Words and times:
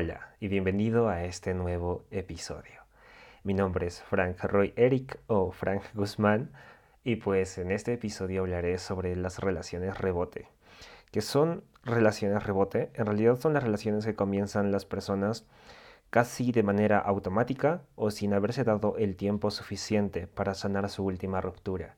Hola 0.00 0.34
y 0.40 0.48
bienvenido 0.48 1.10
a 1.10 1.24
este 1.24 1.52
nuevo 1.52 2.06
episodio. 2.10 2.80
Mi 3.44 3.52
nombre 3.52 3.86
es 3.86 4.00
Frank 4.00 4.42
Roy 4.44 4.72
Eric 4.74 5.20
o 5.26 5.52
Frank 5.52 5.82
Guzmán 5.92 6.52
y 7.04 7.16
pues 7.16 7.58
en 7.58 7.70
este 7.70 7.92
episodio 7.92 8.40
hablaré 8.40 8.78
sobre 8.78 9.14
las 9.14 9.40
relaciones 9.40 9.98
rebote. 9.98 10.48
que 11.10 11.20
son 11.20 11.64
relaciones 11.84 12.42
rebote? 12.44 12.90
En 12.94 13.04
realidad 13.04 13.36
son 13.36 13.52
las 13.52 13.62
relaciones 13.62 14.06
que 14.06 14.14
comienzan 14.14 14.72
las 14.72 14.86
personas 14.86 15.44
casi 16.08 16.50
de 16.50 16.62
manera 16.62 16.98
automática 16.98 17.82
o 17.94 18.10
sin 18.10 18.32
haberse 18.32 18.64
dado 18.64 18.96
el 18.96 19.16
tiempo 19.16 19.50
suficiente 19.50 20.26
para 20.26 20.54
sanar 20.54 20.88
su 20.88 21.04
última 21.04 21.42
ruptura. 21.42 21.96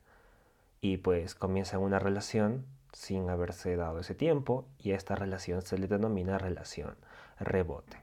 Y 0.81 0.97
pues 0.97 1.35
comienzan 1.35 1.79
una 1.79 1.99
relación 1.99 2.65
sin 2.91 3.29
haberse 3.29 3.77
dado 3.77 4.01
ese 4.01 4.13
tiempo 4.13 4.67
y 4.77 4.91
a 4.91 4.97
esta 4.97 5.15
relación 5.15 5.61
se 5.61 5.77
le 5.77 5.87
denomina 5.87 6.37
relación 6.37 6.97
rebote. 7.39 7.97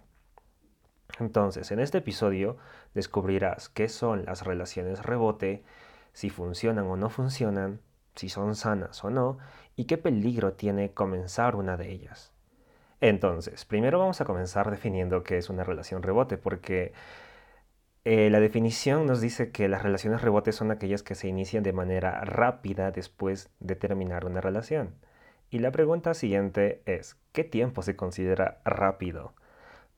Entonces, 1.18 1.70
en 1.70 1.80
este 1.80 1.98
episodio 1.98 2.56
descubrirás 2.94 3.68
qué 3.68 3.88
son 3.88 4.24
las 4.24 4.44
relaciones 4.44 5.02
rebote, 5.02 5.64
si 6.12 6.30
funcionan 6.30 6.86
o 6.86 6.96
no 6.96 7.10
funcionan, 7.10 7.80
si 8.14 8.28
son 8.28 8.54
sanas 8.54 9.04
o 9.04 9.10
no, 9.10 9.38
y 9.76 9.84
qué 9.84 9.98
peligro 9.98 10.54
tiene 10.54 10.92
comenzar 10.92 11.56
una 11.56 11.76
de 11.76 11.90
ellas. 11.90 12.32
Entonces, 13.00 13.64
primero 13.64 13.98
vamos 13.98 14.20
a 14.20 14.24
comenzar 14.24 14.70
definiendo 14.70 15.22
qué 15.22 15.38
es 15.38 15.48
una 15.48 15.64
relación 15.64 16.02
rebote, 16.02 16.36
porque 16.36 16.92
eh, 18.04 18.30
la 18.30 18.40
definición 18.40 19.06
nos 19.06 19.20
dice 19.20 19.52
que 19.52 19.68
las 19.68 19.82
relaciones 19.82 20.22
rebote 20.22 20.52
son 20.52 20.70
aquellas 20.70 21.02
que 21.02 21.14
se 21.14 21.28
inician 21.28 21.62
de 21.62 21.72
manera 21.72 22.24
rápida 22.24 22.90
después 22.90 23.50
de 23.60 23.76
terminar 23.76 24.24
una 24.24 24.40
relación. 24.40 24.94
Y 25.50 25.58
la 25.58 25.72
pregunta 25.72 26.14
siguiente 26.14 26.80
es, 26.86 27.16
¿qué 27.32 27.42
tiempo 27.42 27.82
se 27.82 27.96
considera 27.96 28.60
rápido? 28.64 29.34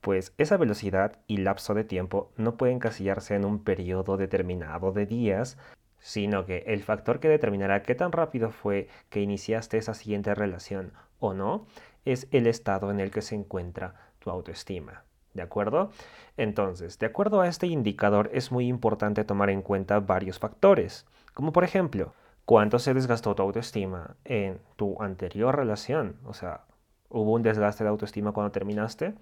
Pues 0.00 0.32
esa 0.38 0.56
velocidad 0.56 1.18
y 1.26 1.36
lapso 1.36 1.74
de 1.74 1.84
tiempo 1.84 2.32
no 2.36 2.56
pueden 2.56 2.76
encasillarse 2.76 3.34
en 3.34 3.44
un 3.44 3.62
periodo 3.62 4.16
determinado 4.16 4.92
de 4.92 5.04
días, 5.04 5.58
sino 5.98 6.46
que 6.46 6.64
el 6.66 6.82
factor 6.82 7.20
que 7.20 7.28
determinará 7.28 7.82
qué 7.82 7.94
tan 7.94 8.12
rápido 8.12 8.50
fue 8.50 8.88
que 9.10 9.20
iniciaste 9.20 9.76
esa 9.76 9.92
siguiente 9.92 10.34
relación 10.34 10.92
o 11.20 11.34
no 11.34 11.66
es 12.06 12.26
el 12.32 12.46
estado 12.46 12.90
en 12.90 12.98
el 12.98 13.10
que 13.10 13.22
se 13.22 13.34
encuentra 13.34 14.10
tu 14.18 14.30
autoestima. 14.30 15.04
¿De 15.34 15.42
acuerdo? 15.42 15.90
Entonces, 16.36 16.98
de 16.98 17.06
acuerdo 17.06 17.40
a 17.40 17.48
este 17.48 17.66
indicador 17.66 18.30
es 18.32 18.52
muy 18.52 18.66
importante 18.68 19.24
tomar 19.24 19.50
en 19.50 19.62
cuenta 19.62 20.00
varios 20.00 20.38
factores, 20.38 21.06
como 21.34 21.52
por 21.52 21.64
ejemplo, 21.64 22.14
cuánto 22.44 22.78
se 22.78 22.94
desgastó 22.94 23.34
tu 23.34 23.42
autoestima 23.42 24.16
en 24.24 24.60
tu 24.76 25.00
anterior 25.02 25.56
relación, 25.56 26.16
o 26.24 26.34
sea, 26.34 26.62
hubo 27.08 27.32
un 27.32 27.42
desgaste 27.42 27.84
de 27.84 27.90
autoestima 27.90 28.32
cuando 28.32 28.52
terminaste, 28.52 29.14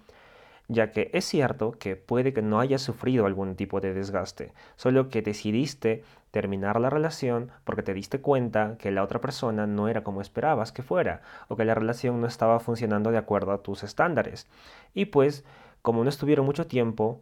ya 0.67 0.91
que 0.91 1.09
es 1.13 1.25
cierto 1.25 1.73
que 1.73 1.95
puede 1.97 2.33
que 2.33 2.41
no 2.41 2.59
hayas 2.59 2.81
sufrido 2.81 3.25
algún 3.25 3.55
tipo 3.55 3.81
de 3.81 3.93
desgaste, 3.93 4.53
solo 4.77 5.09
que 5.09 5.21
decidiste 5.21 6.03
terminar 6.31 6.79
la 6.79 6.89
relación 6.89 7.51
porque 7.65 7.83
te 7.83 7.93
diste 7.93 8.21
cuenta 8.21 8.77
que 8.77 8.91
la 8.91 9.03
otra 9.03 9.19
persona 9.19 9.67
no 9.67 9.89
era 9.89 10.03
como 10.03 10.21
esperabas 10.21 10.71
que 10.71 10.81
fuera, 10.81 11.21
o 11.49 11.57
que 11.57 11.65
la 11.65 11.75
relación 11.75 12.21
no 12.21 12.27
estaba 12.27 12.59
funcionando 12.59 13.11
de 13.11 13.17
acuerdo 13.17 13.51
a 13.51 13.61
tus 13.61 13.83
estándares. 13.83 14.47
Y 14.93 15.05
pues, 15.05 15.43
como 15.81 16.03
no 16.03 16.09
estuvieron 16.09 16.45
mucho 16.45 16.67
tiempo, 16.67 17.21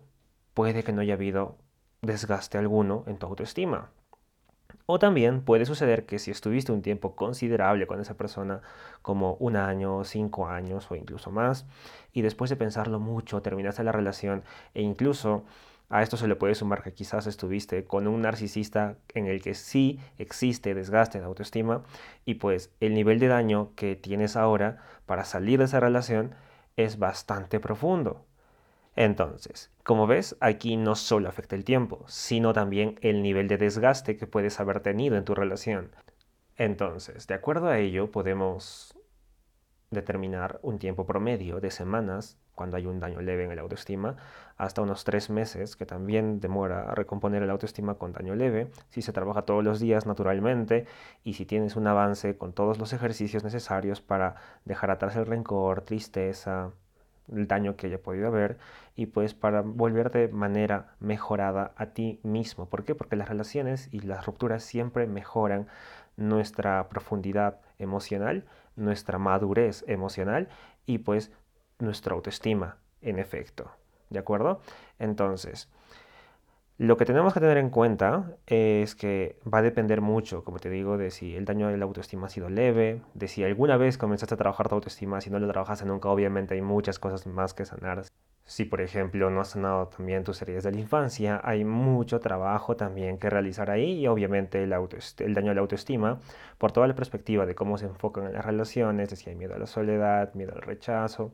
puede 0.53 0.84
que 0.84 0.91
no 0.91 1.02
haya 1.02 1.16
habido 1.16 1.58
desgaste 2.02 2.58
alguno 2.58 3.03
en 3.08 3.17
tu 3.17 3.25
autoestima. 3.25 3.89
O 4.92 4.98
también 4.98 5.42
puede 5.42 5.68
suceder 5.68 6.08
que 6.08 6.18
si 6.18 6.32
estuviste 6.32 6.72
un 6.72 6.82
tiempo 6.82 7.16
considerable 7.16 7.86
con 7.86 8.02
esa 8.02 8.18
persona, 8.18 8.62
como 9.04 9.36
un 9.36 9.56
año, 9.56 10.04
cinco 10.04 10.48
años 10.48 10.90
o 10.90 10.96
incluso 10.96 11.30
más, 11.30 11.68
y 12.12 12.23
después 12.23 12.50
de 12.50 12.56
pensarlo 12.56 13.00
mucho 13.00 13.44
terminaste 13.44 13.84
la 13.84 13.92
relación 13.92 14.42
e 14.73 14.81
incluso 14.81 15.44
a 15.90 16.02
esto 16.02 16.18
se 16.18 16.28
le 16.28 16.36
puede 16.36 16.56
sumar 16.56 16.81
que 16.81 16.92
quizás 16.92 17.28
estuviste 17.28 17.84
con 17.84 18.08
un 18.08 18.23
narcisista 18.23 18.96
en 19.14 19.28
el 19.28 19.44
que 19.44 19.54
sí 19.54 20.00
existe 20.18 20.74
desgaste 20.74 21.19
de 21.19 21.25
autoestima 21.25 21.84
y 22.25 22.36
pues 22.36 22.72
el 22.80 22.96
nivel 22.96 23.19
de 23.19 23.28
daño 23.28 23.74
que 23.75 23.96
tienes 23.96 24.36
ahora 24.36 24.81
para 25.06 25.24
salir 25.24 25.59
de 25.59 25.66
esa 25.66 25.80
relación 25.80 26.34
es 26.78 26.97
bastante 26.97 27.59
profundo. 27.59 28.25
Entonces, 29.00 29.72
como 29.86 30.08
ves, 30.08 30.36
aquí 30.42 30.76
no 30.76 30.94
solo 30.94 31.30
afecta 31.30 31.56
el 31.56 31.64
tiempo, 31.64 32.04
sino 32.10 32.52
también 32.52 33.00
el 33.02 33.22
nivel 33.22 33.48
de 33.48 33.58
desgaste 33.58 34.18
que 34.18 34.28
puedes 34.28 34.60
haber 34.60 34.82
tenido 34.82 35.16
en 35.16 35.24
tu 35.24 35.36
relación. 35.36 35.96
Entonces, 36.58 37.26
de 37.26 37.34
acuerdo 37.34 37.70
a 37.70 37.78
ello, 37.78 38.12
podemos 38.12 38.94
determinar 39.90 40.60
un 40.64 40.80
tiempo 40.80 41.06
promedio 41.06 41.62
de 41.62 41.72
semanas 41.72 42.38
cuando 42.56 42.76
hay 42.76 42.88
un 42.88 43.00
daño 43.00 43.22
leve 43.22 43.46
en 43.46 43.52
el 43.52 43.60
autoestima, 43.60 44.18
hasta 44.58 44.82
unos 44.82 45.06
tres 45.06 45.30
meses, 45.30 45.78
que 45.78 45.86
también 45.86 46.42
demora 46.42 46.92
a 46.92 46.94
recomponer 46.94 47.42
el 47.42 47.52
autoestima 47.52 47.96
con 47.96 48.12
daño 48.12 48.36
leve, 48.36 48.70
si 48.90 49.02
se 49.02 49.14
trabaja 49.14 49.44
todos 49.44 49.64
los 49.64 49.80
días 49.80 50.08
naturalmente 50.08 50.88
y 51.24 51.36
si 51.36 51.46
tienes 51.46 51.78
un 51.78 51.88
avance 51.88 52.38
con 52.38 52.52
todos 52.52 52.80
los 52.80 52.92
ejercicios 52.92 53.46
necesarios 53.46 54.02
para 54.02 54.36
dejar 54.66 54.92
atrás 54.92 55.16
el 55.16 55.26
rencor, 55.26 55.84
tristeza, 55.84 56.74
el 57.34 57.47
daño 57.47 57.75
que 57.75 57.88
haya 57.88 58.01
podido 58.01 58.28
haber 58.28 58.57
y 58.95 59.07
pues 59.07 59.34
para 59.34 59.62
volver 59.62 60.12
de 60.12 60.28
manera 60.28 60.95
mejorada 61.00 61.73
a 61.75 61.88
ti 61.88 62.19
mismo. 62.23 62.67
¿Por 62.67 62.84
qué? 62.84 62.95
Porque 62.95 63.16
las 63.16 63.29
relaciones 63.29 63.90
y 63.91 64.01
las 64.01 64.25
rupturas 64.25 64.63
siempre 64.63 65.07
mejoran 65.07 65.68
nuestra 66.18 66.89
profundidad 66.89 67.62
emocional, 67.78 68.45
nuestra 68.75 69.18
madurez 69.18 69.84
emocional 69.88 70.50
y 70.85 71.00
pues 71.00 71.31
nuestra 71.79 72.13
autoestima 72.13 72.78
en 73.01 73.19
efecto. 73.19 73.72
¿De 74.09 74.19
acuerdo? 74.19 74.62
Entonces, 74.97 75.69
lo 76.79 76.95
que 76.95 77.03
tenemos 77.03 77.34
que 77.34 77.41
tener 77.41 77.57
en 77.57 77.69
cuenta 77.69 78.38
es 78.47 78.95
que 78.95 79.38
va 79.45 79.57
a 79.57 79.62
depender 79.62 80.00
mucho, 80.00 80.45
como 80.45 80.59
te 80.59 80.69
digo, 80.69 80.97
de 80.97 81.12
si 81.12 81.35
el 81.35 81.44
daño 81.44 81.67
de 81.67 81.75
la 81.75 81.84
autoestima 81.84 82.28
ha 82.28 82.29
sido 82.29 82.50
leve, 82.50 83.01
de 83.13 83.28
si 83.28 83.44
alguna 83.44 83.75
vez 83.75 83.97
comenzaste 83.97 84.35
a 84.35 84.38
trabajar 84.38 84.69
tu 84.69 84.75
autoestima, 84.75 85.19
si 85.19 85.29
no 85.29 85.39
lo 85.39 85.47
trabajaste 85.50 85.85
nunca, 85.85 86.07
obviamente 86.07 86.53
hay 86.53 86.62
muchas 86.62 86.97
cosas 86.97 87.28
más 87.28 87.53
que 87.53 87.66
sanar. 87.66 88.03
Si, 88.45 88.63
por 88.63 88.79
ejemplo, 88.79 89.29
no 89.29 89.41
has 89.41 89.50
sanado 89.50 89.89
también 89.89 90.23
tus 90.23 90.41
heridas 90.41 90.63
de 90.63 90.72
la 90.72 90.79
infancia, 90.79 91.41
hay 91.44 91.66
mucho 91.66 92.22
trabajo 92.22 92.78
también 92.78 93.18
que 93.18 93.29
realizar 93.29 93.69
ahí 93.69 94.00
y 94.00 94.07
obviamente 94.07 94.63
el, 94.63 94.72
el 94.72 95.34
daño 95.34 95.50
de 95.50 95.56
la 95.56 95.62
autoestima, 95.62 96.19
por 96.57 96.72
toda 96.72 96.88
la 96.88 96.95
perspectiva 96.95 97.45
de 97.45 97.56
cómo 97.56 97.78
se 97.78 97.88
enfocan 97.88 98.28
en 98.28 98.34
las 98.35 98.45
relaciones, 98.45 99.09
de 99.09 99.18
si 99.18 99.29
hay 99.29 99.35
miedo 99.35 99.53
a 99.53 99.59
la 99.59 99.68
soledad, 99.68 100.34
miedo 100.34 100.53
al 100.56 100.62
rechazo, 100.62 101.34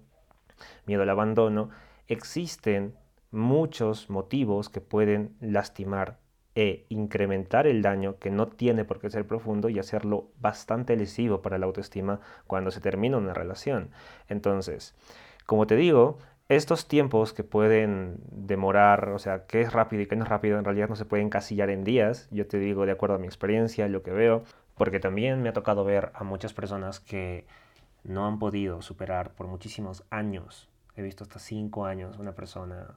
miedo 0.87 1.03
al 1.03 1.09
abandono, 1.11 1.69
existen 2.07 2.95
muchos 3.35 4.09
motivos 4.09 4.69
que 4.69 4.81
pueden 4.81 5.35
lastimar 5.39 6.17
e 6.55 6.85
incrementar 6.87 7.67
el 7.67 7.81
daño 7.81 8.17
que 8.17 8.31
no 8.31 8.47
tiene 8.47 8.85
por 8.85 8.99
qué 8.99 9.09
ser 9.09 9.27
profundo 9.27 9.67
y 9.69 9.77
hacerlo 9.77 10.29
bastante 10.39 10.95
lesivo 10.95 11.41
para 11.41 11.57
la 11.57 11.65
autoestima 11.65 12.21
cuando 12.47 12.71
se 12.71 12.79
termina 12.79 13.17
una 13.17 13.33
relación. 13.33 13.91
Entonces, 14.29 14.95
como 15.45 15.67
te 15.67 15.75
digo, 15.75 16.17
estos 16.47 16.87
tiempos 16.87 17.33
que 17.33 17.43
pueden 17.43 18.19
demorar, 18.31 19.09
o 19.09 19.19
sea, 19.19 19.45
qué 19.47 19.61
es 19.61 19.73
rápido 19.73 20.03
y 20.03 20.07
qué 20.07 20.15
no 20.15 20.23
es 20.23 20.29
rápido, 20.29 20.57
en 20.57 20.63
realidad 20.63 20.87
no 20.87 20.95
se 20.95 21.05
pueden 21.05 21.29
casillar 21.29 21.69
en 21.69 21.83
días. 21.83 22.29
Yo 22.31 22.47
te 22.47 22.57
digo 22.57 22.85
de 22.85 22.93
acuerdo 22.93 23.15
a 23.15 23.19
mi 23.19 23.25
experiencia, 23.25 23.89
lo 23.89 24.01
que 24.01 24.11
veo, 24.11 24.43
porque 24.75 24.99
también 24.99 25.41
me 25.41 25.49
ha 25.49 25.53
tocado 25.53 25.83
ver 25.83 26.11
a 26.13 26.23
muchas 26.23 26.53
personas 26.53 26.99
que 26.99 27.45
no 28.03 28.27
han 28.27 28.39
podido 28.39 28.81
superar 28.81 29.31
por 29.31 29.47
muchísimos 29.47 30.03
años. 30.09 30.69
He 30.95 31.01
visto 31.01 31.23
hasta 31.23 31.39
cinco 31.39 31.85
años 31.85 32.17
una 32.17 32.33
persona 32.33 32.95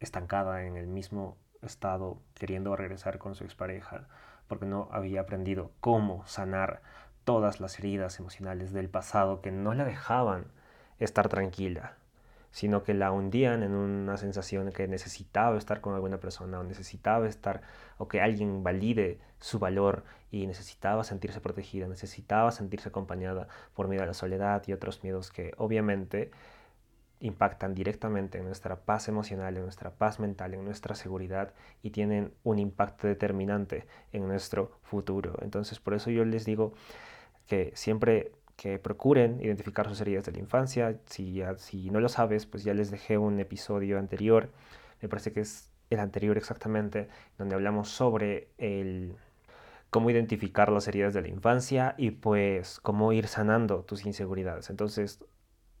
estancada 0.00 0.64
en 0.64 0.76
el 0.76 0.86
mismo 0.86 1.36
estado, 1.62 2.18
queriendo 2.34 2.76
regresar 2.76 3.18
con 3.18 3.34
su 3.34 3.44
expareja, 3.44 4.06
porque 4.48 4.66
no 4.66 4.88
había 4.92 5.22
aprendido 5.22 5.70
cómo 5.80 6.26
sanar 6.26 6.82
todas 7.24 7.60
las 7.60 7.78
heridas 7.78 8.18
emocionales 8.18 8.72
del 8.72 8.88
pasado 8.88 9.40
que 9.40 9.50
no 9.50 9.74
la 9.74 9.84
dejaban 9.84 10.46
estar 10.98 11.28
tranquila, 11.28 11.96
sino 12.50 12.84
que 12.84 12.94
la 12.94 13.10
hundían 13.10 13.62
en 13.62 13.74
una 13.74 14.16
sensación 14.16 14.70
que 14.72 14.86
necesitaba 14.86 15.58
estar 15.58 15.80
con 15.80 15.94
alguna 15.94 16.18
persona 16.18 16.60
o 16.60 16.62
necesitaba 16.62 17.26
estar 17.26 17.62
o 17.98 18.06
que 18.06 18.20
alguien 18.20 18.62
valide 18.62 19.18
su 19.40 19.58
valor 19.58 20.04
y 20.30 20.46
necesitaba 20.46 21.02
sentirse 21.02 21.40
protegida, 21.40 21.88
necesitaba 21.88 22.52
sentirse 22.52 22.90
acompañada 22.90 23.48
por 23.74 23.88
miedo 23.88 24.02
a 24.02 24.06
la 24.06 24.14
soledad 24.14 24.62
y 24.66 24.72
otros 24.72 25.02
miedos 25.02 25.30
que 25.30 25.52
obviamente 25.56 26.30
impactan 27.20 27.74
directamente 27.74 28.38
en 28.38 28.44
nuestra 28.44 28.76
paz 28.76 29.08
emocional, 29.08 29.56
en 29.56 29.62
nuestra 29.62 29.90
paz 29.90 30.20
mental, 30.20 30.54
en 30.54 30.64
nuestra 30.64 30.94
seguridad 30.94 31.52
y 31.82 31.90
tienen 31.90 32.32
un 32.42 32.58
impacto 32.58 33.06
determinante 33.06 33.86
en 34.12 34.26
nuestro 34.28 34.78
futuro. 34.82 35.36
Entonces, 35.40 35.80
por 35.80 35.94
eso 35.94 36.10
yo 36.10 36.24
les 36.24 36.44
digo 36.44 36.74
que 37.46 37.72
siempre 37.74 38.32
que 38.56 38.78
procuren 38.78 39.40
identificar 39.40 39.88
sus 39.88 40.00
heridas 40.00 40.24
de 40.24 40.32
la 40.32 40.38
infancia. 40.38 41.00
Si, 41.06 41.90
no 41.90 42.00
lo 42.00 42.08
sabes, 42.08 42.46
pues 42.46 42.64
ya 42.64 42.74
les 42.74 42.90
dejé 42.90 43.18
un 43.18 43.40
episodio 43.40 43.98
anterior, 43.98 44.50
me 45.00 45.08
parece 45.08 45.32
que 45.32 45.40
es 45.40 45.70
el 45.90 46.00
anterior 46.00 46.36
exactamente, 46.36 47.08
donde 47.38 47.54
hablamos 47.54 47.88
sobre 47.88 48.48
cómo 49.90 50.10
identificar 50.10 50.70
las 50.72 50.88
heridas 50.88 51.14
de 51.14 51.22
la 51.22 51.28
infancia 51.28 51.94
y 51.98 52.10
pues 52.12 52.80
cómo 52.80 53.12
ir 53.12 53.28
sanando 53.28 53.84
tus 53.84 54.06
inseguridades. 54.06 54.70
Entonces, 54.70 55.20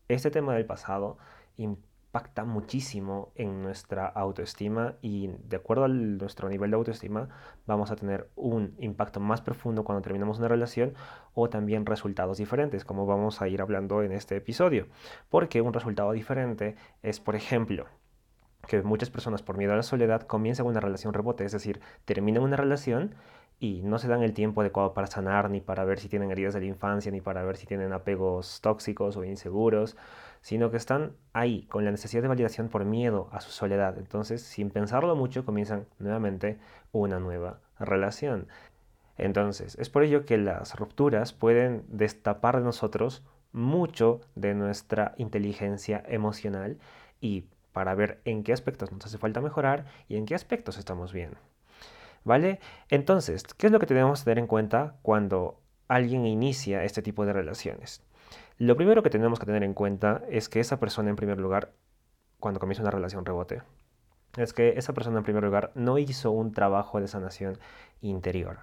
este 0.08 0.30
tema 0.30 0.54
del 0.54 0.66
pasado 0.66 1.18
impacta 1.56 2.44
muchísimo 2.44 3.32
en 3.34 3.62
nuestra 3.62 4.06
autoestima 4.06 4.94
y 5.02 5.28
de 5.48 5.56
acuerdo 5.56 5.84
a 5.84 5.88
nuestro 5.88 6.48
nivel 6.48 6.70
de 6.70 6.76
autoestima 6.76 7.28
vamos 7.66 7.90
a 7.90 7.96
tener 7.96 8.30
un 8.36 8.76
impacto 8.78 9.18
más 9.18 9.40
profundo 9.40 9.82
cuando 9.82 10.02
terminamos 10.02 10.38
una 10.38 10.46
relación 10.48 10.94
o 11.34 11.48
también 11.48 11.86
resultados 11.86 12.38
diferentes, 12.38 12.84
como 12.84 13.06
vamos 13.06 13.42
a 13.42 13.48
ir 13.48 13.60
hablando 13.60 14.02
en 14.02 14.12
este 14.12 14.36
episodio. 14.36 14.86
Porque 15.28 15.60
un 15.60 15.72
resultado 15.72 16.12
diferente 16.12 16.76
es, 17.02 17.18
por 17.18 17.34
ejemplo, 17.34 17.86
que 18.68 18.82
muchas 18.82 19.10
personas 19.10 19.42
por 19.42 19.56
miedo 19.56 19.72
a 19.72 19.76
la 19.76 19.82
soledad 19.82 20.22
comienzan 20.22 20.66
una 20.66 20.80
relación 20.80 21.14
rebote, 21.14 21.44
es 21.44 21.52
decir, 21.52 21.80
terminan 22.04 22.42
una 22.42 22.56
relación 22.56 23.14
y 23.58 23.82
no 23.82 23.98
se 23.98 24.08
dan 24.08 24.22
el 24.22 24.34
tiempo 24.34 24.60
adecuado 24.60 24.94
para 24.94 25.06
sanar, 25.06 25.50
ni 25.50 25.60
para 25.60 25.84
ver 25.84 25.98
si 25.98 26.08
tienen 26.08 26.30
heridas 26.30 26.54
de 26.54 26.60
la 26.60 26.66
infancia, 26.66 27.10
ni 27.12 27.20
para 27.20 27.44
ver 27.44 27.56
si 27.56 27.66
tienen 27.66 27.92
apegos 27.92 28.60
tóxicos 28.60 29.16
o 29.16 29.24
inseguros, 29.24 29.96
sino 30.40 30.70
que 30.70 30.76
están 30.76 31.16
ahí 31.32 31.66
con 31.66 31.84
la 31.84 31.90
necesidad 31.90 32.22
de 32.22 32.28
validación 32.28 32.68
por 32.68 32.84
miedo 32.84 33.28
a 33.32 33.40
su 33.40 33.50
soledad. 33.50 33.96
Entonces, 33.98 34.42
sin 34.42 34.70
pensarlo 34.70 35.16
mucho, 35.16 35.44
comienzan 35.44 35.86
nuevamente 35.98 36.58
una 36.92 37.18
nueva 37.20 37.60
relación. 37.78 38.48
Entonces, 39.16 39.76
es 39.78 39.88
por 39.88 40.02
ello 40.02 40.26
que 40.26 40.36
las 40.36 40.76
rupturas 40.76 41.32
pueden 41.32 41.84
destapar 41.88 42.58
de 42.58 42.64
nosotros 42.64 43.24
mucho 43.52 44.20
de 44.34 44.54
nuestra 44.54 45.14
inteligencia 45.16 46.02
emocional 46.08 46.78
y 47.20 47.46
para 47.72 47.94
ver 47.94 48.20
en 48.24 48.42
qué 48.42 48.52
aspectos 48.52 48.92
nos 48.92 49.06
hace 49.06 49.18
falta 49.18 49.40
mejorar 49.40 49.86
y 50.08 50.16
en 50.16 50.26
qué 50.26 50.34
aspectos 50.34 50.78
estamos 50.78 51.12
bien. 51.12 51.36
¿Vale? 52.24 52.58
Entonces, 52.88 53.44
¿qué 53.44 53.66
es 53.66 53.72
lo 53.72 53.78
que 53.78 53.86
tenemos 53.86 54.20
que 54.20 54.24
tener 54.24 54.38
en 54.38 54.46
cuenta 54.46 54.96
cuando 55.02 55.60
alguien 55.88 56.26
inicia 56.26 56.84
este 56.84 57.02
tipo 57.02 57.26
de 57.26 57.34
relaciones? 57.34 58.02
Lo 58.56 58.76
primero 58.76 59.02
que 59.02 59.10
tenemos 59.10 59.38
que 59.38 59.46
tener 59.46 59.62
en 59.62 59.74
cuenta 59.74 60.22
es 60.30 60.48
que 60.48 60.60
esa 60.60 60.80
persona, 60.80 61.10
en 61.10 61.16
primer 61.16 61.38
lugar, 61.38 61.72
cuando 62.40 62.60
comienza 62.60 62.82
una 62.82 62.90
relación 62.90 63.24
rebote, 63.24 63.62
es 64.36 64.52
que 64.52 64.74
esa 64.76 64.94
persona, 64.94 65.18
en 65.18 65.24
primer 65.24 65.44
lugar, 65.44 65.70
no 65.74 65.98
hizo 65.98 66.30
un 66.30 66.52
trabajo 66.52 67.00
de 67.00 67.08
sanación 67.08 67.58
interior. 68.00 68.60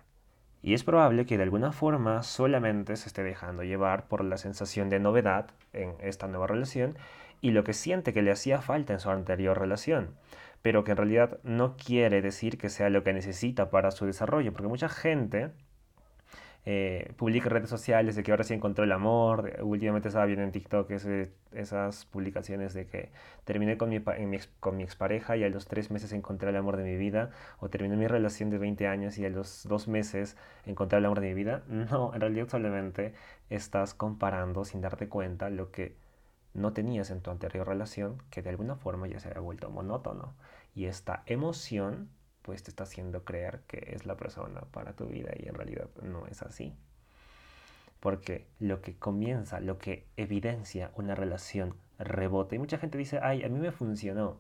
Y 0.64 0.74
es 0.74 0.84
probable 0.84 1.26
que 1.26 1.38
de 1.38 1.44
alguna 1.44 1.72
forma 1.72 2.24
solamente 2.24 2.96
se 2.96 3.08
esté 3.08 3.24
dejando 3.24 3.64
llevar 3.64 4.08
por 4.08 4.24
la 4.24 4.38
sensación 4.38 4.90
de 4.90 5.00
novedad 5.00 5.48
en 5.74 5.96
esta 6.00 6.28
nueva 6.28 6.48
relación 6.48 6.96
y 7.42 7.52
lo 7.52 7.64
que 7.64 7.74
siente 7.74 8.14
que 8.14 8.22
le 8.22 8.32
hacía 8.32 8.62
falta 8.62 8.94
en 8.94 9.00
su 9.00 9.10
anterior 9.10 9.60
relación 9.60 10.16
pero 10.62 10.84
que 10.84 10.92
en 10.92 10.98
realidad 10.98 11.40
no 11.44 11.76
quiere 11.76 12.22
decir 12.22 12.58
que 12.58 12.70
sea 12.70 12.90
lo 12.90 13.04
que 13.04 13.14
necesita 13.14 13.70
para 13.70 13.92
su 13.92 14.06
desarrollo, 14.06 14.54
porque 14.54 14.68
mucha 14.68 14.90
gente 14.90 15.52
eh, 16.64 17.14
publica 17.18 17.48
en 17.48 17.52
redes 17.52 17.70
sociales 17.70 18.16
de 18.16 18.22
que 18.22 18.30
ahora 18.30 18.44
sí 18.44 18.54
encontró 18.54 18.84
el 18.84 18.92
amor, 18.92 19.58
últimamente 19.62 20.10
estaba 20.10 20.26
viendo 20.26 20.44
en 20.44 20.52
TikTok 20.52 20.92
esas 20.92 22.06
publicaciones 22.06 22.76
de 22.76 22.86
que 22.86 23.10
terminé 23.46 23.78
con 23.78 23.90
mi, 23.90 24.00
con 24.60 24.78
mi 24.78 24.84
expareja 24.84 25.36
y 25.38 25.44
a 25.44 25.50
los 25.50 25.66
tres 25.66 25.90
meses 25.90 26.14
encontré 26.14 26.50
el 26.52 26.56
amor 26.56 26.78
de 26.78 26.84
mi 26.84 26.98
vida, 26.98 27.32
o 27.60 27.70
terminé 27.70 27.96
mi 27.96 28.08
relación 28.08 28.52
de 28.52 28.60
20 28.60 28.88
años 28.88 29.18
y 29.18 29.26
a 29.26 29.30
los 29.30 29.64
dos 29.68 29.88
meses 29.88 30.38
encontré 30.68 31.00
el 31.00 31.06
amor 31.06 31.22
de 31.22 31.30
mi 31.30 31.34
vida. 31.34 31.64
No, 31.92 32.14
en 32.14 32.22
realidad 32.22 32.48
solamente 32.48 33.14
estás 33.50 33.96
comparando 33.96 34.64
sin 34.66 34.82
darte 34.82 35.10
cuenta 35.10 35.50
lo 35.50 35.72
que 35.72 35.96
no 36.54 36.74
tenías 36.74 37.10
en 37.12 37.22
tu 37.22 37.32
anterior 37.32 37.68
relación 37.68 38.22
que 38.30 38.42
de 38.42 38.50
alguna 38.50 38.76
forma 38.76 39.08
ya 39.08 39.20
se 39.20 39.30
había 39.30 39.42
vuelto 39.42 39.70
monótono. 39.70 40.34
Y 40.76 40.86
esta 40.86 41.24
emoción 41.26 42.10
pues 42.42 42.64
te 42.64 42.72
está 42.72 42.84
haciendo 42.84 43.24
creer 43.24 43.62
que 43.68 43.94
es 43.94 44.06
la 44.06 44.18
persona 44.18 44.62
para 44.72 44.94
tu 44.94 45.06
vida 45.06 45.32
y 45.38 45.48
en 45.48 45.56
realidad 45.56 45.90
no 46.02 46.26
es 46.28 46.42
así. 46.42 46.74
Porque 48.00 48.48
lo 48.60 48.82
que 48.82 48.96
comienza, 48.96 49.60
lo 49.60 49.78
que 49.78 50.08
evidencia 50.18 50.92
una 50.96 51.14
relación 51.14 51.76
rebote, 52.00 52.56
y 52.56 52.60
mucha 52.60 52.80
gente 52.80 52.98
dice, 52.98 53.20
ay, 53.22 53.44
a 53.44 53.50
mí 53.50 53.60
me 53.60 53.72
funcionó. 53.72 54.40